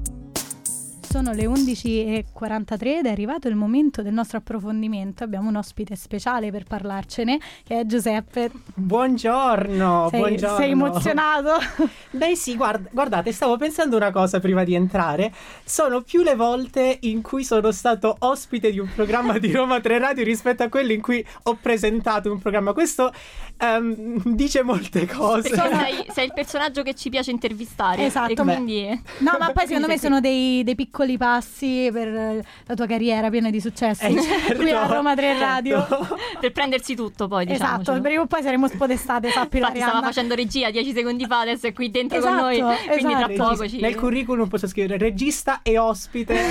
[1.15, 5.23] Sono le 11.43 ed è arrivato il momento del nostro approfondimento.
[5.23, 8.51] Abbiamo un ospite speciale per parlarcene, che è Giuseppe.
[8.73, 10.57] Buongiorno, sei, buongiorno.
[10.57, 11.51] sei emozionato?
[12.11, 15.31] Beh sì, guard- guardate, stavo pensando una cosa prima di entrare.
[15.63, 19.97] Sono più le volte in cui sono stato ospite di un programma di Roma 3
[19.99, 22.73] Radio rispetto a quello in cui ho presentato un programma.
[22.73, 23.13] Questo
[23.57, 25.47] ehm, dice molte cose.
[25.47, 28.03] Sei, sei il personaggio che ci piace intervistare.
[28.03, 28.33] Esatto.
[28.33, 29.01] E quindi...
[29.19, 33.29] No, ma poi secondo me sono dei, dei piccoli passi per eh, la tua carriera
[33.29, 35.85] piena di successi Eh, certo, qui a Roma 3 Radio.
[35.87, 36.17] certo.
[36.39, 37.81] per prendersi tutto poi, diciamo.
[37.81, 41.67] Esatto, prima o poi saremo spodestate, sappilo Infatti stava facendo regia 10 secondi fa, adesso
[41.67, 43.33] è qui dentro Esatto, con noi, quindi esatto.
[43.33, 43.79] tra poco ci...
[43.79, 46.33] Nel curriculum posso scrivere regista e ospite.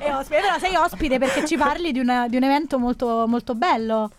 [0.00, 0.40] E ospite.
[0.40, 4.10] Però sei ospite perché ci parli di, una- di un evento molto, molto bello.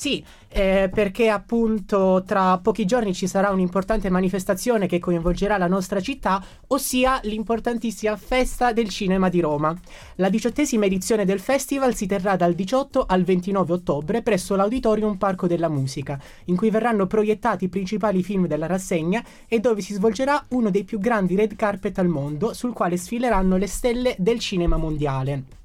[0.00, 6.00] Sì, eh, perché appunto tra pochi giorni ci sarà un'importante manifestazione che coinvolgerà la nostra
[6.00, 9.78] città, ossia l'importantissima Festa del Cinema di Roma.
[10.14, 15.46] La diciottesima edizione del festival si terrà dal 18 al 29 ottobre presso l'Auditorium Parco
[15.46, 20.46] della Musica, in cui verranno proiettati i principali film della rassegna e dove si svolgerà
[20.52, 24.78] uno dei più grandi red carpet al mondo, sul quale sfileranno le stelle del cinema
[24.78, 25.59] mondiale.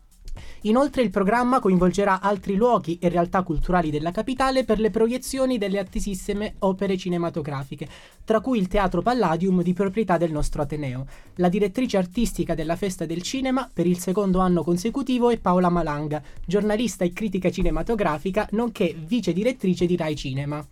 [0.66, 5.78] Inoltre il programma coinvolgerà altri luoghi e realtà culturali della capitale per le proiezioni delle
[5.78, 7.88] attesissime opere cinematografiche,
[8.24, 11.06] tra cui il Teatro Palladium di proprietà del nostro Ateneo.
[11.36, 16.20] La direttrice artistica della Festa del Cinema per il secondo anno consecutivo è Paola Malanga,
[16.44, 20.66] giornalista e critica cinematografica, nonché vice direttrice di Rai Cinema.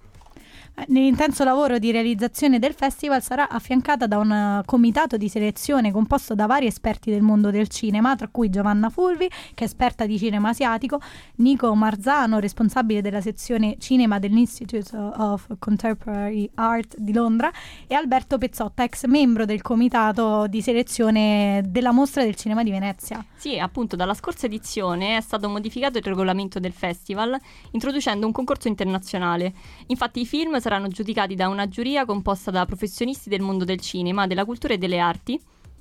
[0.87, 6.47] Nell'intenso lavoro di realizzazione del festival sarà affiancata da un comitato di selezione composto da
[6.47, 10.49] vari esperti del mondo del cinema, tra cui Giovanna Fulvi, che è esperta di cinema
[10.49, 10.99] asiatico,
[11.35, 17.51] Nico Marzano, responsabile della sezione cinema dell'Institute of Contemporary Art di Londra,
[17.85, 23.23] e Alberto Pezzotta, ex membro del comitato di selezione della mostra del cinema di Venezia.
[23.35, 27.39] Sì, appunto dalla scorsa edizione è stato modificato il regolamento del festival
[27.71, 29.53] introducendo un concorso internazionale.
[29.87, 34.27] Infatti i film saranno giudicati da una giuria composta da professionisti del mondo del cinema,
[34.27, 35.37] della cultura e delle arti.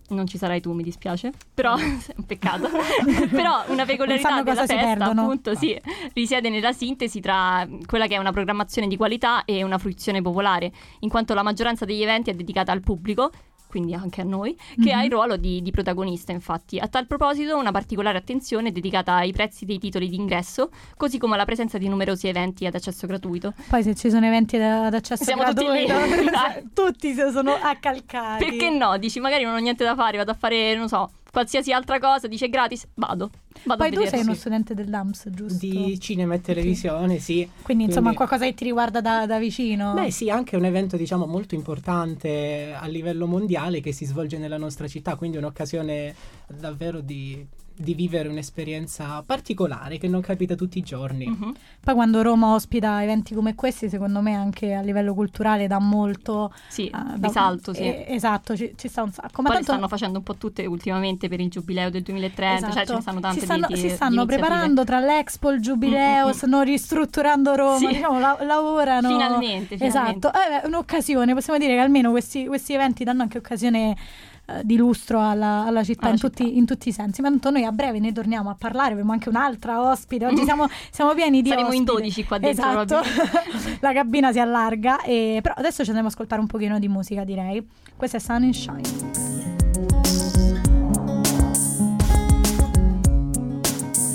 [0.09, 1.31] Non ci sarai tu, mi dispiace.
[1.55, 2.68] Però è un peccato.
[3.31, 5.81] Però una peculiarità della festa, appunto, sì,
[6.12, 10.73] risiede nella sintesi tra quella che è una programmazione di qualità e una fruizione popolare,
[11.01, 13.31] in quanto la maggioranza degli eventi è dedicata al pubblico
[13.72, 14.98] quindi anche a noi, che Mhm.
[14.98, 16.78] ha il ruolo di, di protagonista, infatti.
[16.78, 21.35] A tal proposito, una particolare attenzione è dedicata ai prezzi dei titoli d'ingresso, così come
[21.37, 23.54] alla presenza di numerosi eventi ad accesso gratuito.
[23.70, 25.87] Poi se ci sono eventi ad accesso Siamo tutti lì.
[25.87, 28.44] gratuito, tutti se sono accalcati.
[28.44, 28.98] Perché no?
[28.98, 32.29] Dici, magari non ho niente da fare, vado a fare, non so, qualsiasi altra cosa,
[32.29, 33.31] dice gratis, vado.
[33.64, 35.66] Vado Poi a tu sei uno studente del DAMS, giusto?
[35.66, 37.49] Di cinema e televisione, sì.
[37.62, 39.95] Quindi insomma Quindi- qualcosa che ti riguarda da, da vicino.
[39.95, 44.59] Beh sì, anche un evento diciamo molto importante a livello mondiale che si svolge nella
[44.59, 46.14] nostra città, quindi un'occasione
[46.49, 47.45] davvero di,
[47.83, 51.27] di vivere un'esperienza particolare che non capita tutti i giorni.
[51.27, 51.55] Mhm.
[51.81, 56.53] Poi quando Roma ospita eventi come questi, secondo me anche a livello culturale dà molto
[56.68, 57.81] Sì, eh, da- risalto, sì.
[57.81, 59.42] eh, esatto, ci, ci sta un sacco.
[59.42, 62.66] Ma Poi le tanto stanno facendo un po' tutte ultimamente per il giubileo del 2030,
[62.66, 65.61] cioè ce esatto, ne stanno tante si stanno, di, si stanno preparando tra l'Expo, il
[65.61, 66.33] Giubileo, Mm, mm, mm.
[66.33, 67.87] stanno ristrutturando Roma, Sì.
[67.88, 69.09] diciamo, la- lavorano.
[69.09, 70.29] Finalmente, finalmente.
[70.29, 73.97] Esatto, eh, è un'occasione, possiamo dire che almeno questi, questi eventi danno anche occasione
[74.46, 76.42] eh, di lustro alla, alla città, Alla in, città.
[76.44, 77.20] Tutti, in tutti i sensi.
[77.20, 80.68] Ma tanto noi a breve ne torniamo a parlare, abbiamo anche un'altra ospite, oggi siamo,
[80.90, 81.92] siamo pieni di Saremo in ospiti.
[81.92, 83.00] 12 qua dentro, Esatto,
[83.81, 87.24] la cabina si allarga, e, però adesso ci andiamo ad ascoltare un pochino di musica
[87.24, 87.66] direi.
[87.96, 89.11] Questa è Sun and Shine.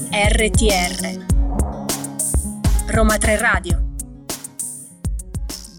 [0.09, 1.25] RTR
[2.87, 3.86] Roma 3 Radio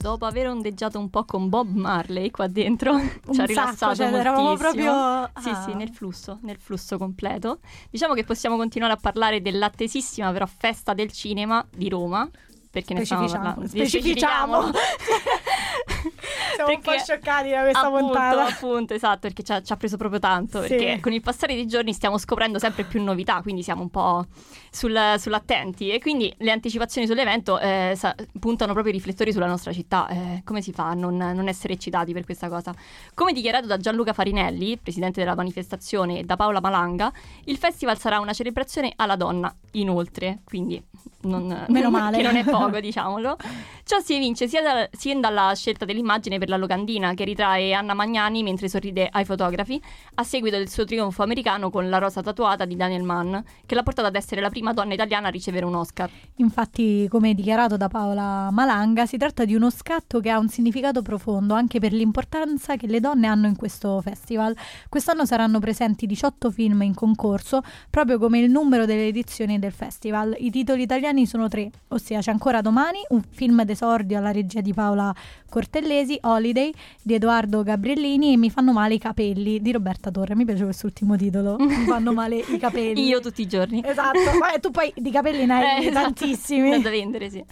[0.01, 4.11] Dopo aver ondeggiato un po' con Bob Marley qua dentro, ci ha sacco, rilassato cioè,
[4.11, 4.57] moltissimo.
[4.57, 5.63] proprio- Sì, ah.
[5.63, 7.59] sì, nel flusso, nel flusso completo.
[7.91, 12.29] Diciamo che possiamo continuare a parlare dell'attesissima però festa del cinema di Roma,
[12.71, 13.69] perché ne stiamo Specificiamo, parlando.
[13.69, 14.71] specificiamo.
[16.55, 18.47] Siamo un po' Perché- scioccati da questa appunto, puntata.
[18.47, 20.63] Appunto, esatto, perché ci ha, ci ha preso proprio tanto.
[20.63, 20.69] Sì.
[20.69, 24.25] Perché con il passare dei giorni stiamo scoprendo sempre più novità, quindi siamo un po'
[24.71, 25.91] sul- sull'attenti.
[25.91, 30.07] E quindi le anticipazioni sull'evento eh, sa- puntano proprio i riflettori sulla nostra città.
[30.09, 32.75] Eh, come si fa a non, non essere eccitati per questa cosa?
[33.15, 37.13] Come dichiarato da Gianluca Farinelli, presidente della manifestazione, e da Paola Malanga,
[37.45, 40.41] il festival sarà una celebrazione alla donna, inoltre.
[40.45, 40.83] Quindi
[41.23, 42.17] non, Meno male.
[42.19, 43.37] che non è poco, diciamolo.
[43.85, 47.95] Ciò si evince sia, da- sia dalla scelta dell'immagine per la locandina che ritrae Anna
[47.95, 49.81] Magnani mentre sorride ai fotografi
[50.15, 53.85] a seguito del suo trionfo americano con la rosa tatuata di Daniel Mann, che l'ha
[53.85, 56.11] portata ad essere la prima donna italiana a ricevere un Oscar.
[56.37, 61.03] Infatti, come dichiarato da Paola Malanga, si tratta di uno scatto che ha un significato
[61.03, 64.57] profondo anche per l'importanza che le donne hanno in questo festival.
[64.89, 70.35] Quest'anno saranno presenti 18 film in concorso, proprio come il numero delle edizioni del festival.
[70.39, 74.73] I titoli italiani sono tre, ossia c'è ancora domani un film d'esordio alla regia di
[74.73, 75.15] Paola
[75.49, 80.35] Cortellesi, Holiday di Edoardo Gabriellini e Mi fanno male i capelli di Roberta Torre.
[80.37, 81.57] Mi piace quest'ultimo titolo.
[81.61, 83.05] Mi fanno male i capelli.
[83.07, 83.83] Io tutti i giorni.
[83.85, 86.05] Esatto, Vabbè, tu poi di capelli ne hai Eh, esatto.
[86.15, 86.81] tantissimi.
[86.81, 87.45] Da vendere, sì.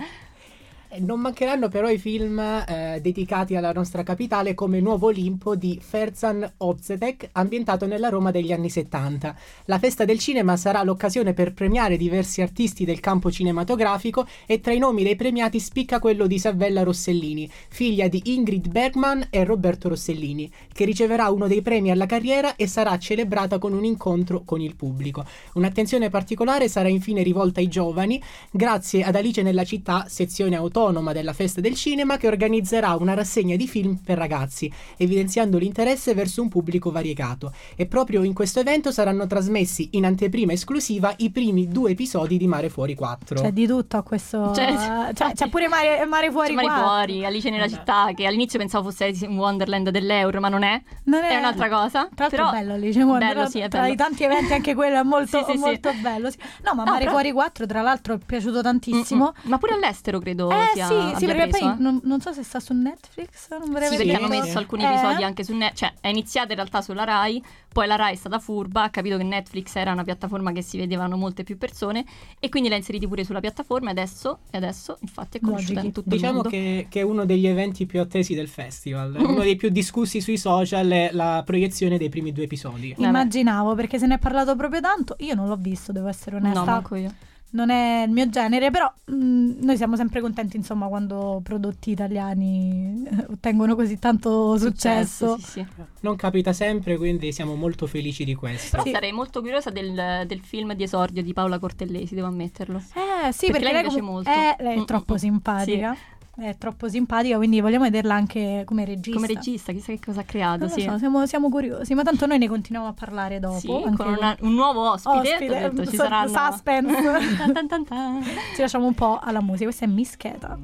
[0.97, 5.79] Eh, Non mancheranno però i film eh, dedicati alla nostra capitale come Nuovo Olimpo di
[5.81, 9.37] Ferzan Obzetek, ambientato nella Roma degli anni 70.
[9.67, 14.73] La festa del cinema sarà l'occasione per premiare diversi artisti del campo cinematografico e tra
[14.73, 19.89] i nomi dei premiati spicca quello di Isabella Rossellini, figlia di Ingrid Bergman e Roberto
[19.89, 24.61] Rossellini, che riceverà uno dei premi alla carriera e sarà celebrata con un incontro con
[24.61, 25.25] il pubblico.
[25.55, 31.33] Un'attenzione particolare sarà infine rivolta ai giovani, grazie ad Alice nella città, sezione autonoma della
[31.33, 36.49] Festa del Cinema, che organizzerà una rassegna di film per ragazzi, evidenziando l'interesse verso un
[36.49, 37.53] pubblico variegato.
[37.75, 42.47] E proprio in questo evento saranno trasmessi in anteprima esclusiva i primi due episodi di
[42.47, 43.41] Mare Fuori 4.
[43.41, 44.53] C'è di tutto a questo.
[44.55, 46.77] Cioè, Cioè, c'è pure mare, mare fuori Mari qua.
[46.79, 50.81] fuori, Alice nella città, che all'inizio pensavo fosse in Wonderland dell'Euro, ma non è.
[51.05, 52.09] Non È un'altra cosa.
[52.15, 53.93] Tra l'altro però bello Alice in Wonderland, bello, sì, è tra bello.
[53.93, 55.59] i tanti eventi anche quello è molto, Sì, sì, sì.
[55.59, 56.31] molto bello.
[56.31, 56.39] sì.
[56.65, 59.25] No, ma No, Mare però- Fuori 4 tra l'altro è piaciuto tantissimo.
[59.25, 59.51] Mm-mm.
[59.51, 61.83] Ma pure all'estero credo Eh sia sì, sì, perché preso, poi eh.
[61.83, 64.87] non, non so se sta su Netflix, non vorrei Sì, perché hanno messo alcuni Eh?
[64.87, 65.79] episodi anche su Netflix.
[65.79, 69.17] Cioè, è iniziata in realtà sulla Rai, poi la Rai è stata furba, ha capito
[69.17, 72.05] che Netflix era una piattaforma che si vedevano molte più persone
[72.39, 75.93] e quindi l'ha inseriti pure sulla piattaforma e adesso, e adesso infatti è conosciuta in
[75.93, 76.49] tutto Diciamo il mondo.
[76.51, 80.39] che, che è uno degli eventi più attesi del festival, uno dei più discussi sui
[80.39, 82.95] social è la proiezione dei primi due episodi.
[82.99, 85.17] Immaginavo perché se ne è parlato proprio tanto.
[85.21, 86.61] Io non l'ho visto, devo essere onesta.
[86.61, 87.13] No, manco io.
[87.57, 93.05] Non è il mio genere, però mh, noi siamo sempre contenti, insomma, quando prodotti italiani
[93.09, 95.37] eh, ottengono così tanto successo.
[95.39, 95.67] Sì, sì.
[96.01, 98.71] Non capita sempre, quindi siamo molto felici di questo.
[98.73, 98.91] Però Sì.
[98.91, 102.79] sarei molto curiosa del, del film di esordio di Paola Cortellesi, devo ammetterlo.
[102.79, 104.31] Eh sì, Perché perché, lei mi piace molto.
[104.31, 105.19] eh, lei è Mm, troppo mm, mm.
[105.19, 105.97] simpatica.
[106.39, 109.19] È troppo simpatica, quindi vogliamo vederla anche come regista.
[109.19, 110.69] Come regista, chissà che cosa ha creato.
[110.69, 110.83] Sì.
[110.83, 113.59] so, siamo, siamo curiosi, ma tanto noi ne continuiamo a parlare dopo.
[113.59, 117.03] Sì, anche con una- un nuovo ospite, Ospite, detto, ci so- saranno suspense.
[117.39, 118.23] Tan tan tan tan.
[118.55, 120.59] Ci lasciamo un po' alla musica, questa è Mischeta.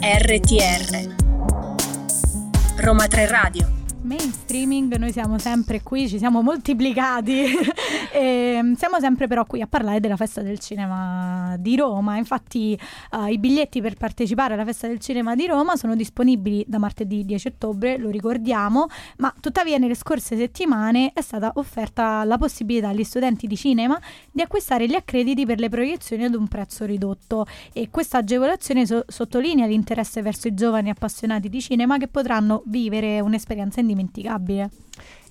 [0.00, 1.14] RTR
[2.76, 3.68] Roma 3 Radio
[4.54, 7.42] Mainstreaming, noi siamo sempre qui, ci siamo moltiplicati
[8.14, 12.16] e mm, siamo sempre però qui a parlare della festa del cinema di Roma.
[12.18, 16.78] Infatti eh, i biglietti per partecipare alla festa del cinema di Roma sono disponibili da
[16.78, 18.86] martedì 10 ottobre, lo ricordiamo,
[19.16, 24.40] ma tuttavia nelle scorse settimane è stata offerta la possibilità agli studenti di cinema di
[24.40, 29.66] acquistare gli accrediti per le proiezioni ad un prezzo ridotto e questa agevolazione so- sottolinea
[29.66, 34.43] l'interesse verso i giovani appassionati di cinema che potranno vivere un'esperienza indimenticabile.
[34.44, 34.70] sabbia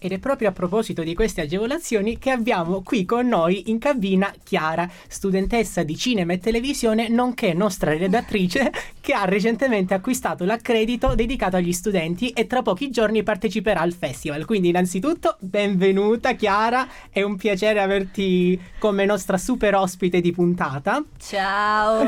[0.04, 4.34] Ed è proprio a proposito di queste agevolazioni che abbiamo qui con noi in cabina
[4.44, 11.56] Chiara, studentessa di cinema e televisione, nonché nostra redattrice, che ha recentemente acquistato l'accredito dedicato
[11.56, 14.44] agli studenti e tra pochi giorni parteciperà al festival.
[14.44, 21.02] Quindi innanzitutto benvenuta Chiara, è un piacere averti come nostra super ospite di puntata.
[21.18, 22.04] Ciao,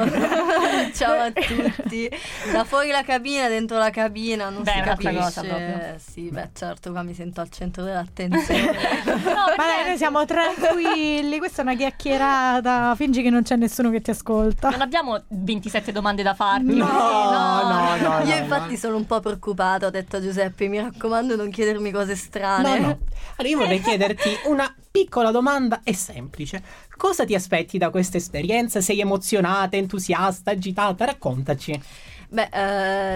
[0.91, 2.10] ciao a tutti.
[2.51, 5.13] Da fuori la cabina, dentro la cabina, non Beh, si capisce.
[5.13, 5.95] cosa proprio.
[5.97, 8.71] Sì, beh, certo, qua mi sento al centro dell'attenzione.
[9.06, 14.02] Ma dai, noi siamo tranquilli, questa è una chiacchierata, fingi che non c'è nessuno che
[14.02, 14.69] ti ascolta.
[14.69, 16.76] Non abbiamo 27 domande da farti.
[16.76, 18.78] No, no, no, Io no, infatti no.
[18.78, 22.80] sono un po' preoccupata, ho detto a Giuseppe, mi raccomando non chiedermi cose strane.
[22.80, 23.00] No, no.
[23.38, 26.64] Allora io vorrei chiederti una piccola domanda e semplice.
[26.95, 28.80] Cosa ti aspetti da questa esperienza?
[28.82, 31.05] Sei emozionata, entusiasta, agitata?
[31.05, 31.82] Raccontaci.
[32.36, 32.49] Beh,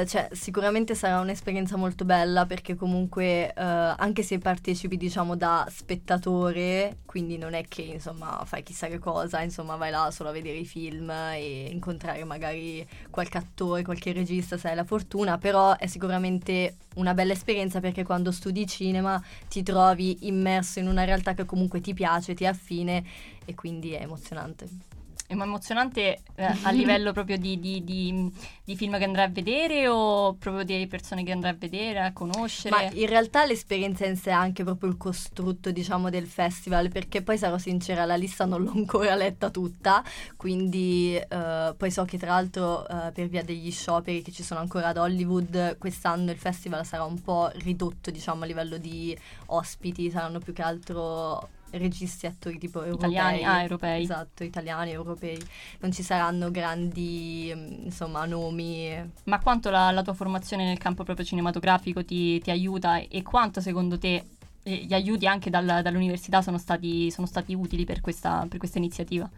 [0.01, 5.67] eh, cioè, sicuramente sarà un'esperienza molto bella perché comunque eh, anche se partecipi diciamo da
[5.69, 10.31] spettatore, quindi non è che insomma fai chissà che cosa, insomma vai là solo a
[10.31, 15.75] vedere i film e incontrare magari qualche attore, qualche regista se hai la fortuna, però
[15.75, 21.33] è sicuramente una bella esperienza perché quando studi cinema ti trovi immerso in una realtà
[21.33, 23.03] che comunque ti piace, ti affine
[23.43, 24.88] e quindi è emozionante.
[25.29, 29.87] È emozionante eh, a livello proprio di, di, di, di, film che andrai a vedere
[29.87, 32.75] o proprio di persone che andrai a vedere, a conoscere?
[32.75, 37.21] Ma in realtà l'esperienza in sé è anche proprio il costrutto, diciamo, del festival, perché
[37.21, 40.03] poi sarò sincera, la lista non l'ho ancora letta tutta,
[40.35, 44.61] quindi eh, poi so che tra l'altro eh, per via degli scioperi che ci sono
[44.61, 49.15] ancora ad Hollywood, quest'anno il festival sarà un po' ridotto, diciamo, a livello di
[49.45, 53.11] ospiti, saranno più che altro registi attori tipo europei.
[53.11, 54.03] Italiani, ah, europei.
[54.03, 55.39] Esatto, italiani, europei.
[55.79, 59.11] Non ci saranno grandi, mm, insomma, nomi.
[59.25, 63.61] Ma quanto la, la tua formazione nel campo proprio cinematografico ti, ti aiuta e quanto
[63.61, 64.23] secondo te
[64.63, 68.77] eh, gli aiuti anche dal, dall'università sono stati, sono stati utili per questa, per questa
[68.77, 69.29] iniziativa?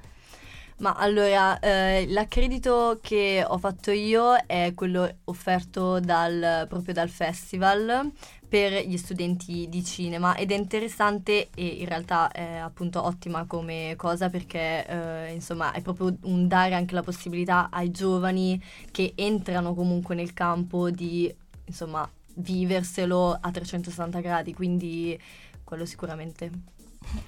[0.82, 8.12] Ma allora, eh, l'accredito che ho fatto io è quello offerto dal, proprio dal festival
[8.52, 13.94] per gli studenti di cinema ed è interessante e in realtà è appunto ottima come
[13.96, 19.74] cosa perché eh, insomma è proprio un dare anche la possibilità ai giovani che entrano
[19.74, 21.34] comunque nel campo di
[21.64, 25.18] insomma viverselo a 360 gradi, quindi
[25.64, 26.80] quello sicuramente.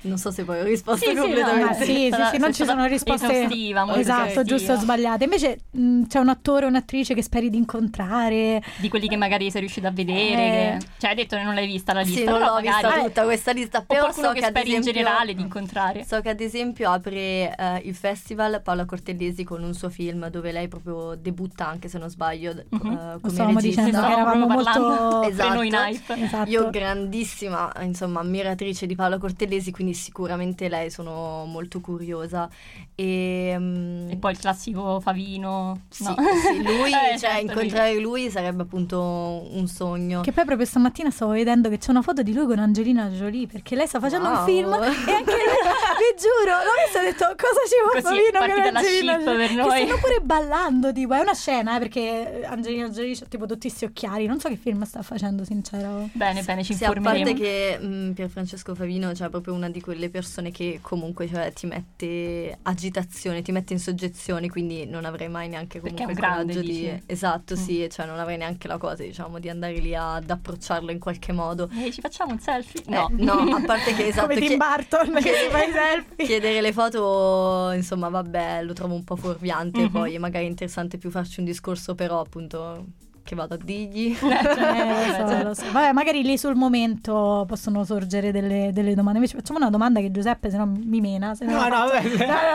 [0.01, 1.83] Non so se poi ho risposto sì, completamente.
[1.83, 3.47] Sì, no, sì, sì, sì, non ci sono risposte
[3.95, 5.23] esatto, giusto o sbagliate.
[5.23, 8.61] Invece mh, c'è un attore o un'attrice che speri di incontrare.
[8.77, 10.75] Di quelli che magari sei riuscito a vedere.
[10.75, 10.77] Eh.
[10.77, 10.85] Che...
[10.99, 12.19] Cioè, hai detto che non l'hai vista la lista.
[12.19, 12.87] Sì, non l'ho magari...
[12.87, 13.79] vista tutta questa lista.
[13.79, 16.05] O però so che, che speri esempio, in generale di incontrare.
[16.05, 20.51] So che ad esempio apre uh, il festival Paola Cortellesi con un suo film dove
[20.51, 22.93] lei proprio debutta, anche se non sbaglio, mm-hmm.
[22.93, 23.83] uh, come Stavamo regista.
[23.83, 25.61] dicendo che eravamo molto esatto.
[25.61, 26.13] in hype.
[26.13, 26.49] Esatto.
[26.49, 32.49] Io grandissima, insomma, ammiratrice di Paola Cortellesi, quindi sicuramente lei sono molto curiosa.
[32.95, 35.81] E, um, e poi il classico Favino.
[35.89, 36.15] Sì, no.
[36.41, 40.21] sì lui, Eh, cioè certo, incontrare lui sarebbe appunto un sogno.
[40.21, 43.47] Che poi proprio stamattina stavo vedendo che c'è una foto di lui con Angelina Jolie
[43.47, 44.39] perché lei sta facendo Wow.
[44.39, 45.13] un film e anche lui,
[45.99, 49.35] vi giuro, l'ho visto e ho detto cosa ci vuole Favino con Angelina Jolie?
[49.47, 49.79] per noi.
[49.79, 53.67] Che stanno pure ballando, tipo, è una scena eh, perché Angelina Jolie ha tipo tutti
[53.67, 56.09] questi occhiali, non so che film sta facendo, sincero.
[56.13, 59.81] Bene, bene, ci Sì, a parte che mh, Pierfrancesco Favino cioè, è proprio una di
[59.81, 65.29] quelle persone che comunque cioè, ti mette agitazione, ti mette in soggezione, quindi non avrei
[65.29, 66.67] mai neanche comunque un il coraggio di...
[66.67, 67.03] dici?
[67.05, 67.57] Esatto, Mm.
[67.57, 71.31] sì, cioè non avrei neanche la cosa, diciamo, di andare lì ad approcciarlo in qualche
[71.31, 71.69] modo.
[71.73, 72.81] Ehi, ci facciamo un selfie?
[72.81, 73.09] Eh, No.
[73.11, 76.25] no, a parte che esatto, Come Tim Burton che si fa i selfie.
[76.25, 79.89] chiedere le foto, insomma, vabbè, lo trovo un po' fuorviante, Mhm.
[79.91, 82.85] poi è magari interessante più farci un discorso, però appunto
[83.23, 84.15] che vado a dirgli.
[84.15, 84.17] Eh,
[85.23, 85.63] lo so, lo so.
[85.71, 89.19] Vabbè, magari lì sul momento possono sorgere delle, delle domande.
[89.19, 91.33] Invece facciamo una domanda che Giuseppe se no mi mena.
[91.33, 92.01] Se No, no, vabbè.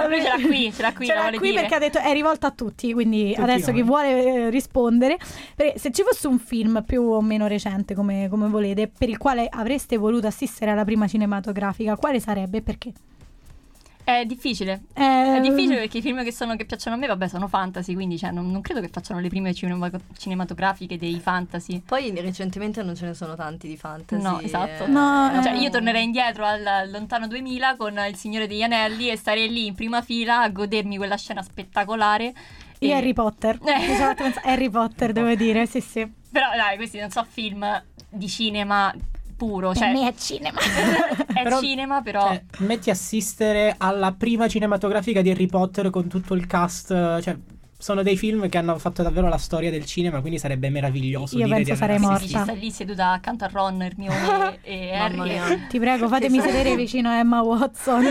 [0.09, 1.61] Lui ce l'ha qui, ce l'ha qui, Ce l'ha qui dire.
[1.61, 3.81] perché ha detto è rivolta a tutti, quindi Tutti adesso noi.
[3.81, 5.16] chi vuole eh, rispondere,
[5.57, 9.19] perché se ci fosse un film più o meno recente come, come volete, per il
[9.19, 12.93] quale avreste voluto assistere alla prima cinematografica, quale sarebbe e perché?
[14.09, 14.85] È difficile.
[14.95, 17.93] Eh, È difficile perché i film che, sono, che piacciono a me, vabbè, sono fantasy,
[17.93, 21.83] quindi cioè, non, non credo che facciano le prime cinema- cinematografiche dei fantasy.
[21.83, 24.23] Poi recentemente non ce ne sono tanti di fantasy.
[24.23, 24.85] No, esatto.
[24.85, 29.11] eh, No, eh, Cioè, io tornerei indietro al, lontano 2000 con Il Signore degli Anelli
[29.11, 32.33] e starei lì in prima fila a godermi quella scena spettacolare.
[32.79, 33.59] Io E- Harry Potter.
[33.63, 34.15] Eh.
[34.15, 36.11] Pensare- Harry Potter, devo dire, sì sì.
[36.33, 38.91] Però dai, questi non so film di cinema
[39.39, 40.59] puro, Per cioè me è cinema.
[41.32, 46.34] è Però- cinema, però Cioè, metti assistere alla prima cinematografica di Harry Potter con tutto
[46.34, 46.89] il cast.
[47.22, 47.36] Cioè,
[47.80, 51.39] sono dei film che hanno fatto davvero la storia del cinema, quindi sarebbe meraviglioso.
[51.39, 52.20] Io dire penso sarei sì, morta.
[52.20, 55.66] ci sta lì seduta accanto a Ron, Hermione e Harry.
[55.68, 58.05] Ti prego, fatemi sedere vicino a Emma Watson.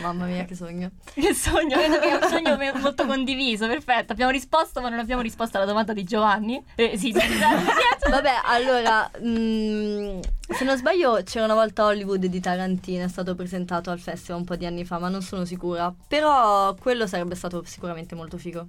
[0.00, 0.90] Mamma mia, che sogno.
[1.12, 4.12] Che sogno, vedo che è un sogno molto condiviso, perfetto.
[4.12, 6.62] Abbiamo risposto, ma non abbiamo risposto alla domanda di Giovanni.
[6.74, 7.38] Eh, sì, sì, sì.
[8.08, 13.90] Vabbè, allora, mm, se non sbaglio, c'era una volta Hollywood di Tarantino, è stato presentato
[13.90, 15.92] al festival un po' di anni fa, ma non sono sicura.
[16.06, 18.68] Però quello sarebbe stato sicuramente molto figo.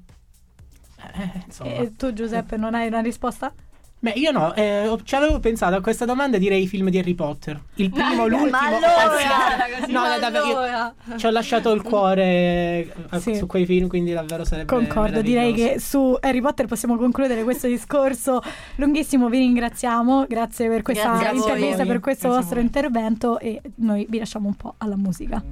[1.14, 3.54] Eh, e tu Giuseppe non hai una risposta?
[4.00, 7.16] Beh, io no, eh, ci avevo pensato a questa domanda direi i film di Harry
[7.16, 7.60] Potter.
[7.76, 8.50] Il primo, Ma l'ultimo.
[8.52, 9.92] ma allora, così.
[9.92, 10.94] no, ma no, davvero, allora.
[11.16, 13.36] ci ho lasciato il cuore eh, Sì.
[13.36, 17.66] su quei film, quindi davvero sarebbe Concordo, direi che su Harry Potter possiamo concludere questo
[17.68, 18.40] discorso
[18.76, 19.30] lunghissimo.
[19.30, 24.20] Vi ringraziamo, grazie per questa Grazie intervista, per questo Grazie vostro intervento e noi vi
[24.20, 25.44] lasciamo un po' alla musica.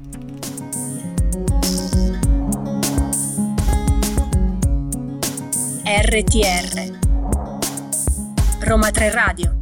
[5.87, 7.04] RTR
[8.61, 9.53] Roma 3 Radio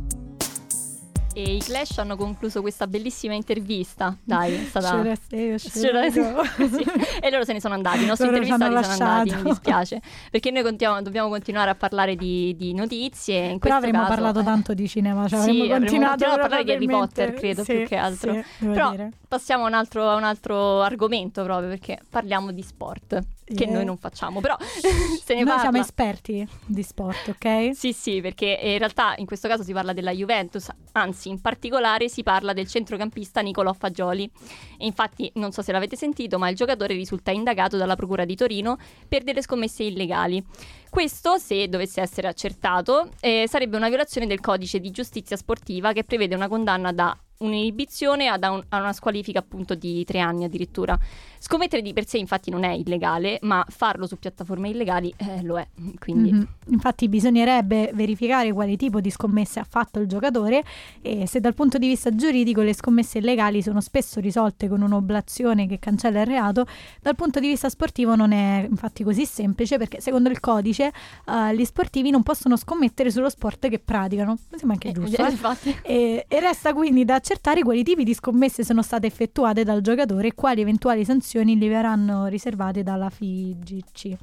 [1.34, 4.16] E i Clash hanno concluso questa bellissima intervista.
[4.24, 5.02] Dai, è stata.
[5.02, 5.10] C'era
[5.42, 6.86] io, C'era- sì.
[7.22, 10.02] E loro se ne sono andati, i nostri Loro intervistati sono andati, mi dispiace.
[10.30, 10.62] Perché noi
[11.02, 13.48] dobbiamo continuare a parlare di, di notizie.
[13.48, 16.40] In Però avremmo caso, parlato eh, tanto di cinema, cioè Sì, avremmo avremmo continuato, continuato
[16.40, 16.86] a parlare di Harry.
[16.86, 18.44] Potter, credo, Sì, più che altro.
[18.60, 19.12] Però dire.
[19.28, 23.20] passiamo a un altro, a un altro argomento proprio perché parliamo di sport,
[23.54, 25.62] che noi non facciamo, però se ne Noi parla.
[25.62, 27.72] siamo esperti di sport, ok?
[27.74, 32.10] Sì, sì, perché in realtà in questo caso si parla della Juventus, anzi in particolare
[32.10, 34.30] si parla del centrocampista Nicolò Fagioli.
[34.78, 38.36] E infatti non so se l'avete sentito, ma il giocatore risulta indagato dalla Procura di
[38.36, 38.78] Torino
[39.08, 40.44] per delle scommesse illegali.
[40.90, 46.04] Questo, se dovesse essere accertato, eh, sarebbe una violazione del codice di giustizia sportiva che
[46.04, 50.98] prevede una condanna da un'inibizione ad un- a una squalifica appunto di tre anni addirittura.
[51.40, 55.58] Scommettere di per sé infatti non è illegale, ma farlo su piattaforme illegali eh, lo
[55.60, 55.68] è.
[56.00, 56.48] Quindi Mhm.
[56.68, 60.64] Infatti bisognerebbe verificare quale tipo di scommesse ha fatto il giocatore
[61.02, 65.68] e se dal punto di vista giuridico le scommesse illegali sono spesso risolte con un'oblazione
[65.68, 66.66] che cancella il reato,
[67.02, 70.94] dal punto di vista sportivo non è infatti così semplice perché secondo il codice
[71.28, 74.38] eh, gli sportivi non possono scommettere sullo sport che praticano.
[74.52, 75.22] Mi sembra anche Eh, giusto.
[75.26, 75.76] eh, eh?
[75.84, 77.32] E, e resta quindi da accertare
[77.64, 82.26] quali tipi di scommesse sono state effettuate dal giocatore e quali eventuali sanzioni gli verranno
[82.26, 84.06] riservate dalla FIGC.
[84.06, 84.18] Eh,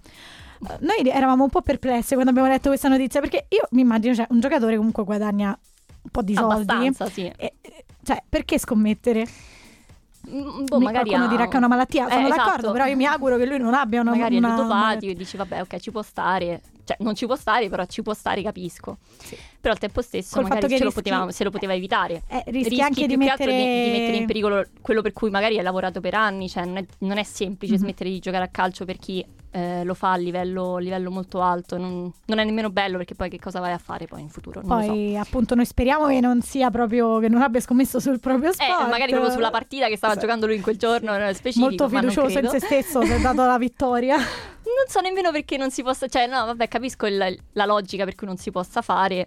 [0.81, 4.27] Noi eravamo un po' perplessi quando abbiamo letto questa notizia perché io mi immagino cioè,
[4.31, 5.49] un giocatore comunque guadagna
[6.03, 6.67] un po' di soldi.
[7.11, 7.33] Sì.
[7.37, 7.55] E-
[8.03, 9.27] cioè, perché scommettere?
[10.31, 12.43] Mm, Boh, Mi- magari qualcuno ha- dirà che è una malattia, Eh, sono esatto.
[12.45, 15.15] d'accordo, però io mi auguro che lui non abbia una Magari una, è ludopatico e
[15.15, 18.43] dici vabbè ok ci può stare, cioè non ci può stare però ci può stare
[18.43, 18.99] capisco.
[19.61, 22.23] Però al tempo stesso Col magari ce lo rischi- poteva, se lo poteva evitare.
[22.29, 23.53] Eh, rischi, anche di mettere...
[23.53, 26.77] di, di mettere in pericolo quello per cui magari hai lavorato per anni, cioè non
[26.79, 27.79] è, non è semplice Mhm.
[27.81, 31.77] smettere di giocare a calcio per chi eh, lo fa a livello, livello molto alto,
[31.77, 34.61] non, non è nemmeno bello perché poi che cosa vai a fare poi in futuro?
[34.65, 34.89] Non lo so.
[34.91, 38.87] Poi appunto noi speriamo che non sia proprio che non abbia scommesso sul proprio sport.
[38.87, 40.21] Eh, magari proprio sulla partita che stava Sì.
[40.21, 43.45] giocando lui in quel giorno nello specifico, Molto fiducioso in se stesso, si è dato
[43.45, 44.17] la vittoria.
[44.71, 48.15] Non so nemmeno perché non si possa, cioè no, vabbè, capisco il- la logica per
[48.15, 49.27] cui non si possa fare.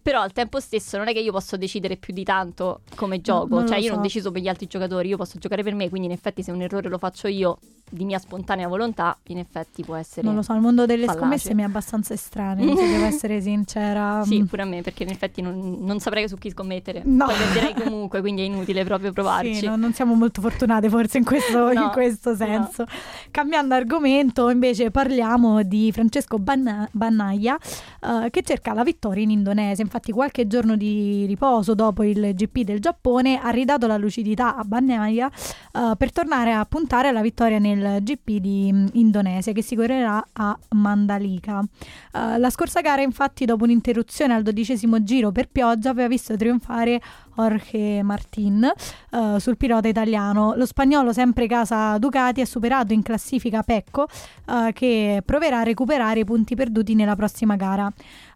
[0.00, 3.56] Però al tempo stesso non è che io posso decidere più di tanto come gioco,
[3.56, 3.92] non cioè io so.
[3.94, 6.50] non deciso per gli altri giocatori, io posso giocare per me, quindi in effetti se
[6.50, 7.58] un errore lo faccio io
[7.90, 11.18] di mia spontanea volontà, in effetti può essere Non lo so, il mondo delle fallace.
[11.20, 14.22] scommesse mi è abbastanza estraneo, se devo essere sincera.
[14.24, 14.44] Sì, Mm.
[14.44, 17.02] pure a me, perché in effetti non, non saprei su chi scommettere.
[17.04, 17.26] No.
[17.26, 19.54] Poi perderei comunque, quindi è inutile proprio provarci.
[19.54, 22.36] Sì, no, non siamo molto fortunate forse in questo, in No, questo no.
[22.36, 22.84] senso.
[23.30, 27.56] Cambiando argomento, invece parliamo di Francesco Banna- Bannaia
[28.00, 29.82] eh, che cerca la vittoria in Indonesia.
[29.88, 34.62] Infatti qualche giorno di riposo dopo il GP del Giappone ha ridato la lucidità a
[34.62, 35.30] Bannaia
[35.72, 40.22] eh, per tornare a puntare alla vittoria nel GP di mm, Indonesia che si correrà
[40.32, 41.64] a Mandalika.
[42.12, 47.00] Eh, la scorsa gara infatti dopo un'interruzione al dodicesimo giro per pioggia aveva visto trionfare
[47.38, 50.54] Jorge Martin eh, sul pilota italiano.
[50.56, 54.06] Lo spagnolo, sempre casa Ducati, ha superato in classifica Pecco
[54.46, 57.90] eh, che proverà a recuperare i punti perduti nella prossima gara.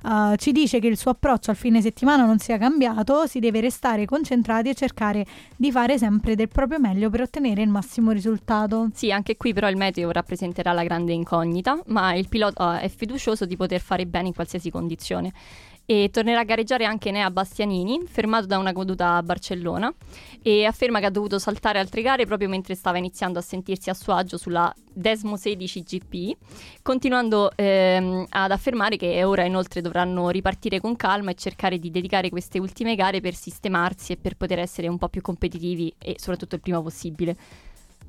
[0.05, 3.61] Eh, ci dice che il suo approccio al fine settimana non sia cambiato, si deve
[3.61, 5.27] restare concentrati e cercare
[5.57, 8.89] di fare sempre del proprio meglio per ottenere il massimo risultato.
[8.95, 13.47] Sì, anche qui però il meteo rappresenterà la grande incognita, ma il pilota è fiducioso
[13.47, 15.33] di poter fare bene in qualsiasi condizione.
[15.85, 19.93] E tornerà a gareggiare anche Nea Bastianini, fermato da una caduta a Barcellona,
[20.43, 23.95] e afferma che ha dovuto saltare altre gare proprio mentre stava iniziando a sentirsi a
[23.95, 26.37] suo agio sulla Desmo 16 GP,
[26.83, 32.29] continuando ehm, ad affermare che ora inoltre dovranno ripartire con calma e cercare di dedicare
[32.29, 36.57] queste ultime gare per sistemarsi e per poter essere un po' più competitivi e soprattutto
[36.57, 37.37] il prima possibile.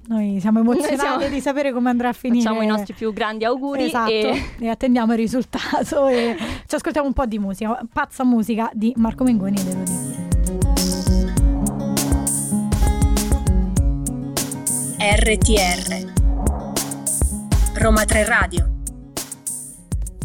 [0.06, 2.44] Noi siamo emozionati Noi siamo- di sapere come andrà a finire.
[2.44, 4.68] Facciamo i nostri più grandi auguri Esatto, e e...
[4.68, 6.36] attendiamo il risultato e
[6.68, 10.12] ci ascoltiamo un po' di musica, pazza musica di Marco Mengoni ed Elodie.
[15.00, 16.12] RTR
[17.76, 18.72] Roma 3 Radio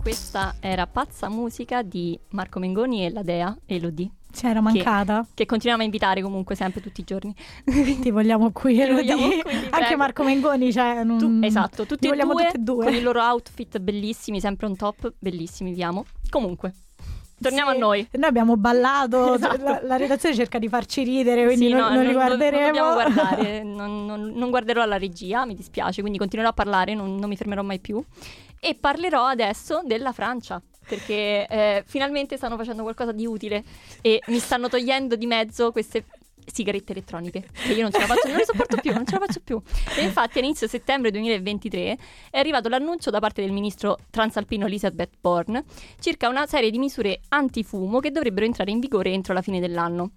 [0.00, 5.82] questa era Pazza Musica di Marco Mengoni e la Dea Elodie, C'era mancata, che continuiamo
[5.82, 7.34] a invitare comunque sempre tutti i giorni.
[8.00, 9.96] ti vogliamo qui Ti vogliamo qui, Anche prego.
[9.96, 12.84] Marco Mengoni, cioè, non- Tu- esatto, tutti li e vogliamo due, tutti e due.
[12.84, 16.04] con i loro outfit bellissimi, sempre on top, bellissimi, vi amo.
[16.30, 16.72] Comunque,
[17.40, 18.08] torniamo Sì, a noi.
[18.12, 19.62] Noi abbiamo ballato, Esatto.
[19.62, 22.78] la, la redazione cerca di farci ridere, quindi Sì, non, no, non li non- guarderemo.
[22.78, 27.28] Non guardare, non, non- guarderò la regia, mi dispiace, quindi continuerò a parlare, non, non
[27.28, 28.00] mi fermerò mai più.
[28.60, 33.62] E parlerò adesso della Francia, perché eh, finalmente stanno facendo qualcosa di utile
[34.00, 36.04] e mi stanno togliendo di mezzo queste
[36.52, 39.24] sigarette elettroniche, che io non ce la faccio, non le sopporto più, non ce la
[39.26, 39.60] faccio più.
[39.96, 41.98] E infatti a inizio settembre 2023
[42.30, 45.64] è arrivato l'annuncio da parte del ministro transalpino Elizabeth Bourne
[46.00, 50.10] circa una serie di misure antifumo che dovrebbero entrare in vigore entro la fine dell'anno.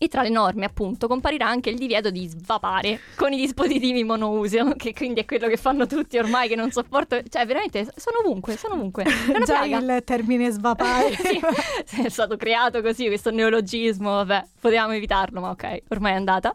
[0.00, 4.74] E tra le norme, appunto, comparirà anche il divieto di svapare con i dispositivi monouso,
[4.76, 7.20] che quindi è quello che fanno tutti ormai che non sopporto.
[7.28, 9.02] Cioè, veramente sono ovunque, sono ovunque.
[9.44, 9.96] Già piaga.
[9.96, 11.16] il termine svapare.
[11.84, 16.54] sì, è stato creato così questo neologismo, vabbè, potevamo evitarlo, ma ok, ormai è andata.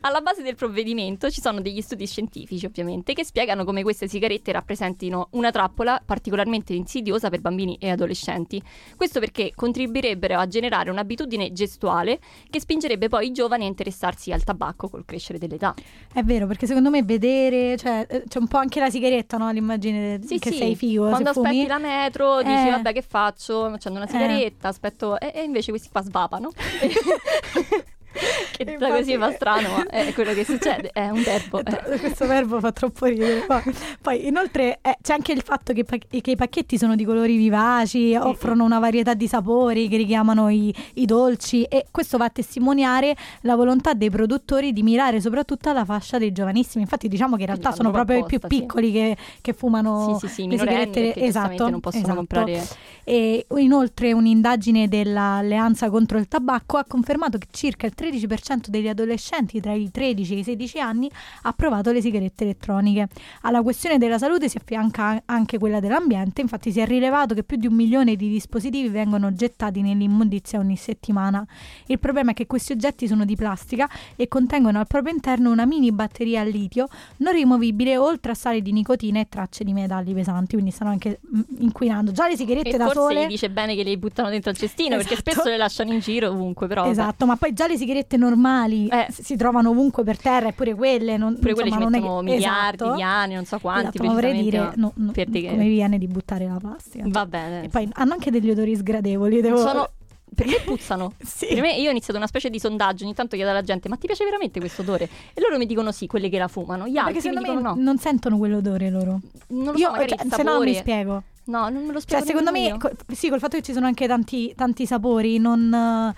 [0.00, 4.50] Alla base del provvedimento ci sono degli studi scientifici, ovviamente, che spiegano come queste sigarette
[4.50, 8.60] rappresentino una trappola particolarmente insidiosa per bambini e adolescenti.
[8.96, 12.18] Questo perché contribuirebbero a generare un'abitudine gestuale
[12.50, 15.74] che spingerebbe poi i giovani a interessarsi al tabacco col crescere dell'età.
[16.12, 19.50] È vero, perché secondo me vedere, cioè, eh, c'è un po' anche la sigaretta, no?
[19.50, 21.08] L'immagine Sì, che sì, sei figo.
[21.08, 21.48] Quando se fumi.
[21.48, 22.70] aspetti la metro dici Eh.
[22.70, 23.64] vabbè che faccio?
[23.64, 26.50] Accendo una sigaretta, aspetto e, e invece questi qua svapano.
[28.12, 31.60] che Infatti- così fa strano, ma è quello che succede, è un verbo.
[31.64, 31.98] eh.
[31.98, 33.40] Questo verbo fa troppo ridere.
[33.46, 33.62] Poi,
[34.00, 38.14] poi, inoltre eh, c'è anche il fatto che, che i pacchetti sono di colori vivaci,
[38.14, 43.14] offrono una varietà di sapori che richiamano i, i dolci e questo va a testimoniare
[43.42, 46.82] la volontà dei produttori di mirare soprattutto alla fascia dei giovanissimi.
[46.82, 48.46] Infatti diciamo che in realtà sono fanno proprio i più sì.
[48.46, 51.14] piccoli che, che fumano Sì, sì, le sigarette.
[51.14, 52.16] Esatto, non possono esatto.
[52.16, 52.62] comprare
[53.04, 59.60] E inoltre un'indagine dell'Alleanza contro il tabacco ha confermato che circa il 13% degli adolescenti
[59.60, 61.10] tra i 13 e i 16 anni
[61.42, 63.08] ha provato le sigarette elettroniche.
[63.42, 67.58] Alla questione della salute si affianca anche quella dell'ambiente, infatti si è rilevato che più
[67.58, 71.44] di un milione di dispositivi vengono gettati nell'immondizia ogni settimana.
[71.86, 75.66] Il problema è che questi oggetti sono di plastica e contengono al proprio interno una
[75.66, 76.88] mini batteria a litio
[77.18, 81.20] non rimovibile oltre a sali di nicotina e tracce di metalli pesanti, quindi stanno anche
[81.22, 82.12] mm, inquinando.
[82.12, 84.56] Già le sigarette e da forse sole gli dice bene che le buttano dentro al
[84.56, 85.30] cestino perché Esatto.
[85.30, 86.86] spesso le lasciano in giro ovunque, però.
[86.86, 89.06] Esatto, ma poi già le sigarette normali Eh.
[89.10, 92.00] si trovano ovunque per terra e pure quelle non, Pure quelle ci insomma, non è
[92.00, 92.94] mettono che- miliardi esatto.
[92.96, 95.98] di anni, non so quanti Esatto, ma vorrei dire no, no, per che- come viene
[95.98, 97.04] di buttare la plastica.
[97.08, 97.64] Va bene.
[97.64, 99.58] E poi hanno anche degli odori sgradevoli, devo...
[99.58, 99.90] Sono
[100.32, 101.12] per me puzzano.
[101.24, 101.46] Sì.
[101.48, 103.96] Per me io ho iniziato una specie di sondaggio, ogni tanto chiedo alla gente "Ma
[103.96, 106.86] ti piace veramente questo odore?" E loro mi dicono sì, quelli che la fumano.
[106.86, 107.74] Gli Perché altri mi dicono no.
[107.76, 109.20] non sentono quell'odore loro.
[109.48, 111.22] Non lo Io, so, magari cioè, se no mi spiego.
[111.46, 113.86] No, non me lo spiego Cioè, secondo me, co- sì, col fatto che ci sono
[113.86, 116.14] anche tanti, tanti sapori, non,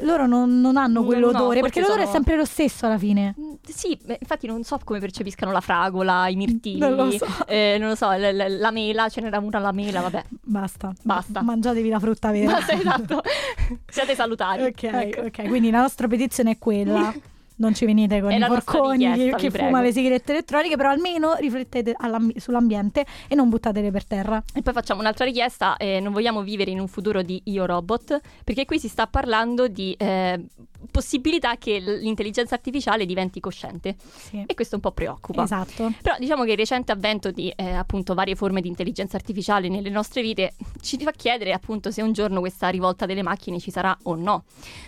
[0.00, 2.98] loro non, non hanno No, quell'odore, no, perché l'odore sono- è sempre lo stesso alla
[2.98, 3.34] fine.
[3.38, 7.26] Mm, Sì, infatti non so come percepiscano la fragola, i mirtilli, Non lo so.
[7.46, 10.22] eh, non lo so, la, la- la mela, ce n'era una la mela, vabbè.
[10.42, 10.92] Basta.
[11.02, 11.42] Basta.
[11.42, 12.52] Mangiatevi la frutta vera.
[12.52, 13.22] Basta, esatto.
[13.88, 14.62] Siate salutari.
[14.64, 15.20] Ok, Ecco.
[15.22, 17.12] ok, quindi la nostra petizione è quella.
[17.56, 21.94] Non ci venite con i porconi che fuma le sigarette elettroniche, però almeno riflettete
[22.36, 24.42] sull'ambiente e non buttatele per terra.
[24.52, 28.20] E poi facciamo un'altra richiesta, eh, non vogliamo vivere in un futuro di io robot,
[28.42, 30.44] perché qui si sta parlando di eh,
[30.90, 34.42] possibilità che l'intelligenza artificiale diventi cosciente Sì.
[34.46, 35.42] e questo un po' preoccupa.
[35.44, 35.92] Esatto.
[36.02, 39.90] Però diciamo che il recente avvento di eh, appunto varie forme di intelligenza artificiale nelle
[39.90, 43.96] nostre vite ci fa chiedere appunto se un giorno questa rivolta delle macchine ci sarà
[44.04, 44.44] o no.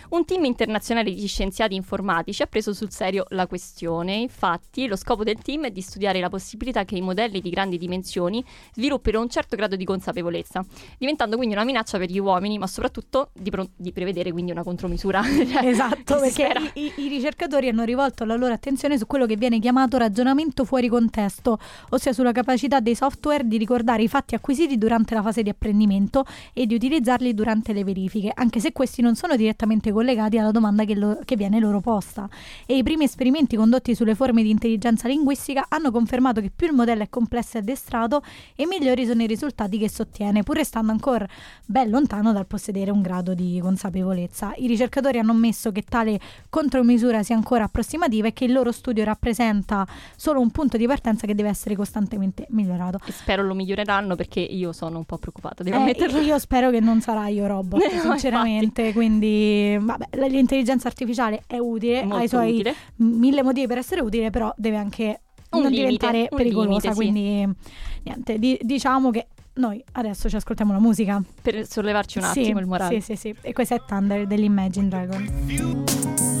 [0.09, 5.23] Un team internazionale di scienziati informatici ha preso sul serio la questione, infatti lo scopo
[5.23, 8.43] del team è di studiare la possibilità che i modelli di grandi dimensioni
[8.73, 10.65] sviluppino un certo grado di consapevolezza,
[10.97, 14.63] diventando quindi una minaccia per gli uomini, ma soprattutto di, pro- di prevedere quindi una
[14.63, 15.21] contromisura.
[15.47, 19.35] Cioè, Esatto, perché i, i- i ricercatori hanno rivolto la loro attenzione su quello che
[19.37, 21.57] viene chiamato ragionamento fuori contesto,
[21.89, 26.25] ossia sulla capacità dei software di ricordare i fatti acquisiti durante la fase di apprendimento
[26.53, 30.83] e di utilizzarli durante le verifiche, anche se questi non sono direttamente collegati alla domanda
[30.83, 32.27] che, lo- che viene loro posta.
[32.65, 36.73] E i primi esperimenti condotti sulle forme di intelligenza linguistica hanno confermato che più il
[36.73, 38.21] modello è complesso e addestrato
[38.55, 41.25] e migliori sono i risultati che si ottiene, pur restando ancora
[41.65, 44.53] ben lontano dal possedere un grado di consapevolezza.
[44.57, 46.19] I ricercatori hanno ammesso che tale
[46.49, 51.27] contromisura sia ancora approssimativa e che il loro studio rappresenta solo un punto di partenza
[51.27, 52.99] che deve essere costantemente migliorato.
[53.05, 56.19] E spero lo miglioreranno perché io sono un po' preoccupata, devo Eh, ammetterlo.
[56.21, 62.01] io spero che non sarà io robot, No, sinceramente, quindi vabbè, l'intelligenza artificiale è utile,
[62.03, 62.75] Molto ha i suoi utile.
[62.97, 65.21] mille motivi per essere utile, però deve anche
[65.51, 66.95] Un non limite, diventare pericolosa, limite, sì.
[66.95, 67.55] quindi
[68.03, 69.27] niente, di- diciamo che
[69.57, 71.21] noi adesso ci ascoltiamo la musica.
[71.41, 73.01] per sollevarci un Sì, attimo il morale.
[73.01, 73.35] Sì, sì, sì.
[73.41, 76.35] E questa è Thunder dell'Imagine Dragon.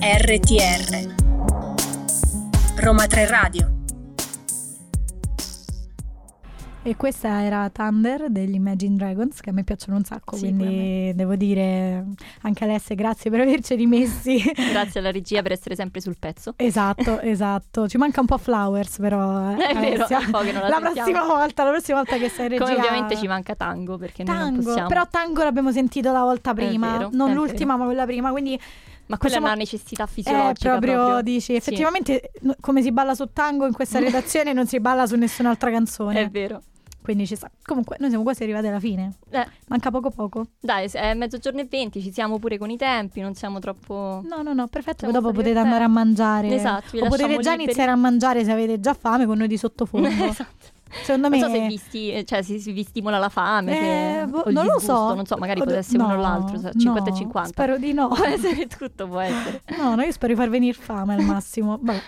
[0.00, 1.14] RTR
[2.76, 3.77] Roma 3 Radio
[6.88, 11.12] E questa era Thunder degli Imagine Dragons, che a me piacciono un sacco, Sì, quindi
[11.14, 12.02] devo dire
[12.42, 14.40] anche Alessia, grazie per averci rimessi.
[14.72, 16.54] Grazie alla regia per essere sempre sul pezzo.
[16.56, 17.86] esatto, esatto.
[17.88, 19.50] Ci manca un po' Flowers, però.
[19.50, 20.18] eh, È vero, Alessia.
[20.18, 22.64] è che non la la prossima volta, la prossima volta che sei in regia.
[22.64, 24.88] Come ovviamente ci manca tango perché noi non Tango, possiamo.
[24.88, 28.58] però tango l'abbiamo sentito la volta prima, vero, non è l'ultima, ma quella prima, quindi
[29.08, 30.78] Ma quella possiamo- è una necessità è fisiologica.
[30.78, 34.80] proprio, dici, Sì, effettivamente no- come si balla su tango in questa redazione non si
[34.80, 36.22] balla su nessun'altra canzone.
[36.22, 36.62] È vero.
[37.08, 37.50] Quindi ci sta.
[37.64, 39.14] Comunque, noi siamo quasi arrivati alla fine.
[39.30, 40.48] Eh, Manca poco poco.
[40.60, 44.20] dai, è mezzogiorno e venti, ci siamo pure con i tempi, non siamo troppo.
[44.28, 45.06] No, no, no, perfetto.
[45.06, 46.54] Siamo dopo potete andare a mangiare.
[46.54, 50.06] Esatto, o potete già iniziare a mangiare se avete già fame con noi di sottofondo.
[50.22, 50.76] esatto.
[51.02, 54.26] Secondo me Non so se vi, sti- cioè, se vi stimola la fame, se- Eh,
[54.26, 55.14] boh, o il non lo so.
[55.14, 57.48] non so, magari Od- può essere uno o no, l'altro, so, 50 no, e 50.
[57.48, 58.08] Spero di no.
[58.12, 59.62] Può essere tutto, può essere.
[59.78, 61.78] No, no, io spero di far venire fame al massimo.
[61.80, 62.00] Vabbè.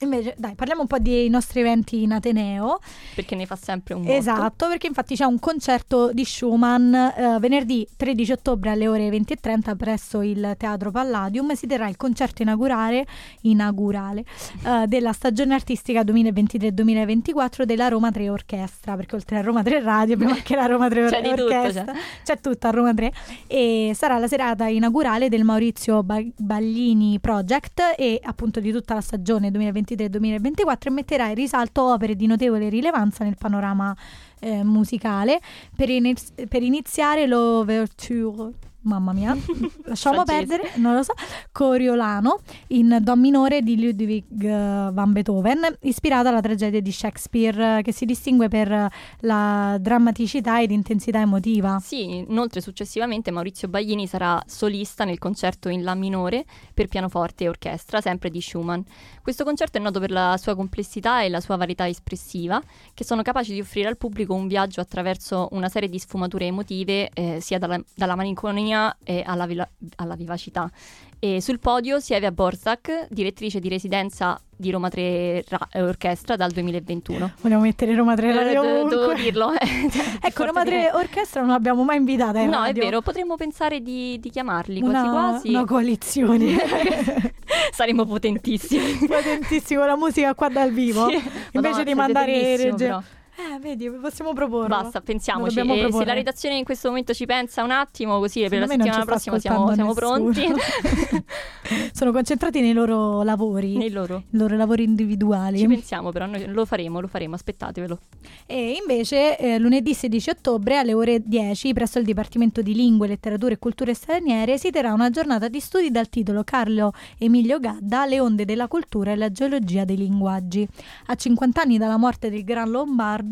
[0.00, 2.78] Invece, dai, parliamo un po' dei nostri eventi in Ateneo.
[3.14, 4.14] Perché ne fa sempre un botto.
[4.14, 9.76] Esatto, perché infatti c'è un concerto di Schumann eh, venerdì 13 ottobre alle ore 20.30
[9.76, 11.52] presso il Teatro Palladium.
[11.54, 13.06] Si terrà il concerto inaugurale,
[13.42, 14.24] inaugurale
[14.64, 20.14] eh, della stagione artistica 2023-2024 della Roma 3 Orchestra, perché oltre a Roma 3 Radio
[20.14, 21.84] abbiamo anche la Roma 3 C'è di tutto, Orchestra.
[21.84, 21.98] c'è.
[22.24, 23.12] C'è tutto a Roma 3
[23.46, 29.00] e sarà la serata inaugurale del Maurizio Ba- Baglini Project e appunto di tutta la
[29.00, 29.50] stagione
[29.88, 33.96] 2023-2024 e metterà in risalto opere di notevole rilevanza nel panorama
[34.40, 35.40] eh, musicale.
[35.76, 38.52] Per, iniz- per iniziare l'Overture
[38.84, 39.34] Mamma mia,
[39.84, 41.14] lasciamo perdere, non lo so.
[41.52, 47.82] Coriolano in Do minore di Ludwig eh, van Beethoven, ispirata alla tragedia di Shakespeare, eh,
[47.82, 51.78] che si distingue per eh, la drammaticità ed intensità emotiva.
[51.80, 57.48] Sì, inoltre successivamente Maurizio Baglini sarà solista nel concerto in La minore per pianoforte e
[57.48, 58.82] orchestra, sempre di Schumann.
[59.22, 62.60] Questo concerto è noto per la sua complessità e la sua varietà espressiva,
[62.92, 67.08] che sono capaci di offrire al pubblico un viaggio attraverso una serie di sfumature emotive,
[67.14, 68.72] eh, sia dalla, dalla malinconia
[69.04, 70.70] e alla, vila- alla vivacità.
[71.18, 76.36] E sul podio sia Evia Borzak, direttrice di residenza di Roma 3 Ra- eh, Orchestra
[76.36, 77.32] dal 2021.
[77.40, 78.96] Vogliamo mettere Roma 3 Eh, Radio do- ovunque.
[78.96, 79.52] devo dirlo.
[79.52, 79.66] eh.
[80.20, 82.82] Ecco, Roma 3 dire- Orchestra non l'abbiamo mai invitata in No, è radio.
[82.84, 85.48] vero, potremmo pensare di, di chiamarli Una, quasi quasi.
[85.48, 86.56] una coalizione.
[87.72, 89.06] Saremmo potentissimi.
[89.06, 91.08] Potentissimo la musica qua dal vivo.
[91.08, 91.14] Sì.
[91.14, 93.02] Invece Madonna, di mandare però.
[93.36, 94.68] Eh, vedi, possiamo proporlo.
[94.68, 95.58] Basta, pensiamoci.
[95.58, 98.72] E se la redazione in questo momento ci pensa un attimo, così per la Secondo
[98.72, 100.44] me non settimana prossima siamo, siamo pronti.
[101.92, 104.24] Sono concentrati nei loro lavori, Nei loro.
[104.30, 105.58] loro lavori individuali.
[105.58, 107.98] Ci pensiamo, però noi lo faremo, lo faremo, aspettatevelo.
[108.46, 113.54] E invece eh, lunedì 16 ottobre alle ore 10 presso il Dipartimento di Lingue, Letterature
[113.54, 118.20] e Culture Straniere si terrà una giornata di studi dal titolo Carlo Emilio Gadda, Le
[118.20, 120.66] onde della cultura e la geologia dei linguaggi.
[121.06, 123.22] A 50 anni dalla morte del Gran Lombardo,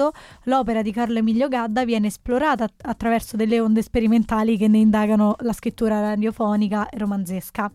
[0.44, 5.36] l'opera di Carlo Emilio Gadda viene esplorata att- attraverso delle onde sperimentali che ne indagano
[5.40, 7.70] la scrittura radiofonica e romanzesca.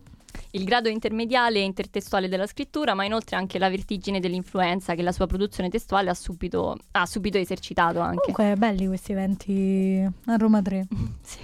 [0.52, 5.12] Il grado intermediale e intertestuale della scrittura, ma inoltre anche la vertigine dell'influenza che la
[5.12, 8.32] sua produzione testuale ha subito, ha subito esercitato anche.
[8.32, 10.86] Comunque, belli questi eventi a Roma 3.
[11.22, 11.38] Sì.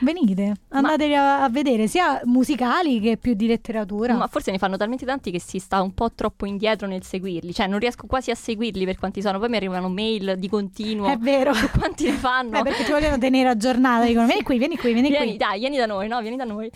[0.00, 4.14] Venite, andateli a, a vedere sia musicali che più di letteratura.
[4.14, 7.52] Ma forse ne fanno talmente tanti che si sta un po' troppo indietro nel seguirli,
[7.52, 11.08] cioè non riesco quasi a seguirli per quanti sono, poi mi arrivano mail di continuo.
[11.08, 11.52] È vero.
[11.54, 12.58] su quanti ne fanno?
[12.58, 15.36] Eh, perché ti vogliono tenere aggiornata, dicono vieni qui, vieni qui, vieni, Vieni, qui.
[15.36, 16.70] dai, vieni da noi, no, vieni da noi.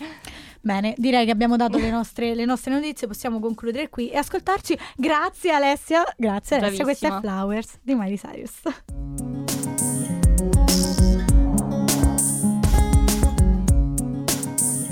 [0.61, 4.77] Bene, direi che abbiamo dato le nostre, le nostre notizie, possiamo concludere qui e ascoltarci.
[4.95, 7.35] Grazie Alessia, grazie Alessia, questa è Bravissima.
[7.37, 8.61] Flowers di Miley Cyrus.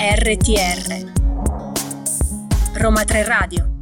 [0.03, 1.13] RTR
[2.73, 3.72] Roma 3 Radio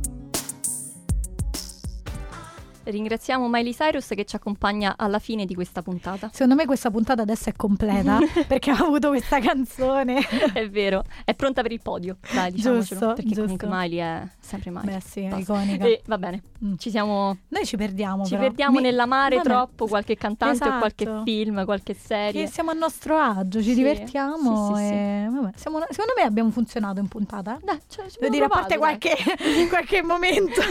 [2.84, 6.30] Ringraziamo Miley Cyrus che ci accompagna alla fine di questa puntata.
[6.34, 8.18] Secondo me questa puntata adesso è completa
[8.48, 10.20] perché ha avuto questa canzone.
[10.54, 12.18] È vero, è pronta per il podio.
[12.34, 13.00] Dai, diciamocelo.
[13.00, 13.80] Giusto, perché comunque giusto.
[13.82, 14.86] Miley è sempre Miley.
[14.96, 15.86] Beh sì, è iconica.
[15.86, 16.76] E va bene, Mm.
[16.78, 18.44] ci siamo Noi ci perdiamo ci però.
[18.44, 19.48] perdiamo Mi- nell'amare Vabbè.
[19.50, 21.24] troppo qualche cantante o qualche Esatto.
[21.24, 22.44] film, qualche serie.
[22.44, 26.52] Che siamo a nostro agio, ci Sì, divertiamo sì, sì, e siamo- secondo me abbiamo
[26.52, 27.60] funzionato in puntata.
[27.64, 29.16] Dai, cioè, ci Devo dire, a parte provato, qualche,
[29.70, 30.62] qualche momento.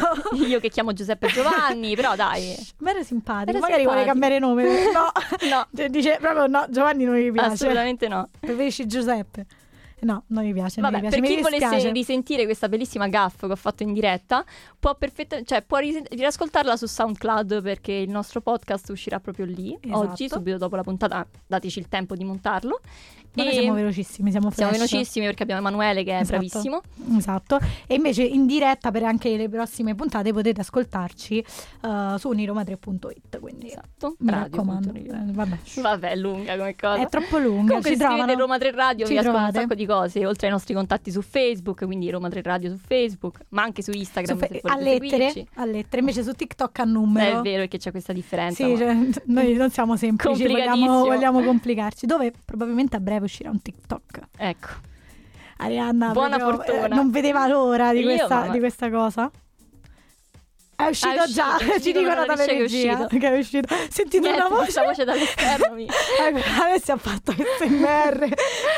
[0.46, 2.54] Io che chiamo Giuseppe Giovanni, però dai.
[2.78, 4.38] Ma era simpatico, Era magari vuole simpatico.
[4.38, 4.64] cambiare nome.
[4.92, 5.12] No,
[5.48, 7.52] No, Cioè, dice proprio no, Giovanni non mi piace.
[7.52, 8.28] assolutamente no.
[8.38, 9.46] Preferisci Giuseppe.
[10.02, 11.20] No, non mi piace, Vabbè, mi piace.
[11.20, 11.92] per mi chi volesse dispiace.
[11.92, 14.42] risentire questa bellissima gaff che ho fatto in diretta,
[14.78, 19.76] può, perfetta- cioè, può ris- riascoltarla su SoundCloud perché il nostro podcast uscirà proprio lì
[19.78, 19.98] Esatto.
[19.98, 21.26] oggi, subito dopo la puntata.
[21.46, 22.80] Dateci il tempo di montarlo.
[23.34, 24.88] Ma noi siamo velocissimi, siamo siamo flash.
[24.90, 26.30] velocissimi perché abbiamo Emanuele che è Esatto.
[26.38, 26.80] bravissimo.
[27.16, 27.58] Esatto.
[27.86, 33.38] E invece in diretta per anche le prossime puntate potete ascoltarci eh, su uniroma3.it.
[33.38, 34.16] Quindi Esatto.
[34.18, 34.92] mi Radio, raccomando.
[34.94, 35.56] Eh, vabbè.
[35.80, 37.02] Vabbè, è lunga come cosa.
[37.02, 37.66] È troppo lunga.
[37.66, 38.34] Comunque ci trovano.
[38.34, 39.60] Roma 3 Radio, Ci vi escono un trovate.
[39.60, 43.40] sacco di cose, oltre ai nostri contatti su Facebook, quindi Roma 3 Radio su Facebook,
[43.50, 47.38] ma anche su Instagram Su fe- a lettere, a lettere, invece su TikTok a numero.
[47.38, 48.64] è vero perché c'è questa differenza.
[48.64, 52.06] Sì, cioè, noi non siamo semplici, vogliamo, vogliamo complicarci.
[52.06, 54.20] Dove probabilmente a breve uscirà un TikTok.
[54.36, 54.68] Ecco.
[55.58, 56.86] Arianna Buona proprio, fortuna.
[56.86, 59.30] eh, non vedeva l'ora di questa, di questa cosa.
[60.84, 63.18] È uscito, È uscito, già, ci ci dicono da dalle regia che è uscito.
[63.18, 63.74] che è uscito.
[63.90, 64.62] Sentite Niente, una voce.
[64.62, 65.86] questa voce dall'esterno mi-
[66.60, 68.28] adesso ha fatto questo MR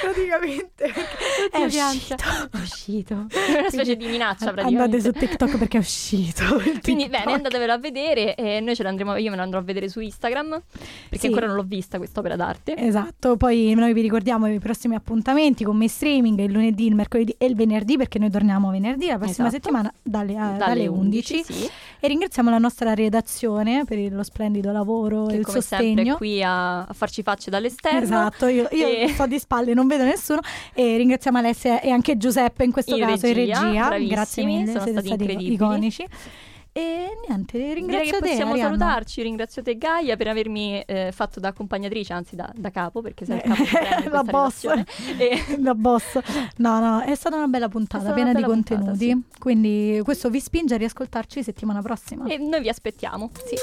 [0.00, 0.92] praticamente.
[1.52, 2.14] È uscito.
[2.16, 3.26] È uscito.
[3.28, 5.00] È una specie di minaccia Andate praticamente.
[5.00, 6.44] su TikTok perché è uscito.
[6.82, 9.88] Quindi bene, andatevelo a vedere e noi ce l'andremo, io me lo andrò a vedere
[9.88, 10.62] su Instagram
[11.08, 11.26] perché Sì.
[11.26, 12.76] ancora non l'ho vista quest'opera d'arte.
[12.76, 17.34] Esatto, poi noi vi ricordiamo i prossimi appuntamenti con me streaming il lunedì, il mercoledì
[17.38, 19.62] e il venerdì perché noi torniamo venerdì la prossima Esatto.
[19.62, 21.42] settimana dalle, eh, dalle 11.
[21.44, 21.70] sì,
[22.04, 25.86] E ringraziamo la nostra redazione per il- lo splendido lavoro e che il come sempre
[25.86, 26.16] è sostegno.
[26.16, 28.00] qui a, a farci facce dall'esterno.
[28.00, 30.40] Esatto, io, io E- sto di spalle, non vedo nessuno
[30.74, 33.86] e ringraziamo Alessia e anche Giuseppe in questo In caso in regia, regia.
[33.86, 36.06] bravissimi, Grazie mille, sono siete stati stati iconici.
[36.74, 38.76] E niente, Direi ringrazio che te possiamo Arianna.
[38.78, 43.26] salutarci, ringrazio te Gaia per avermi eh, fatto da accompagnatrice, anzi da, da capo, perché
[43.26, 43.62] sei il capo
[44.04, 44.64] in la boss.
[45.18, 46.18] E- La boss.
[46.56, 49.22] No, no, è stata una bella puntata, stata piena una di bella puntata, contenuti.
[49.38, 52.24] Quindi questo vi spinge a riascoltarci settimana prossima.
[52.26, 53.30] e noi vi aspettiamo.
[53.44, 53.56] Sì.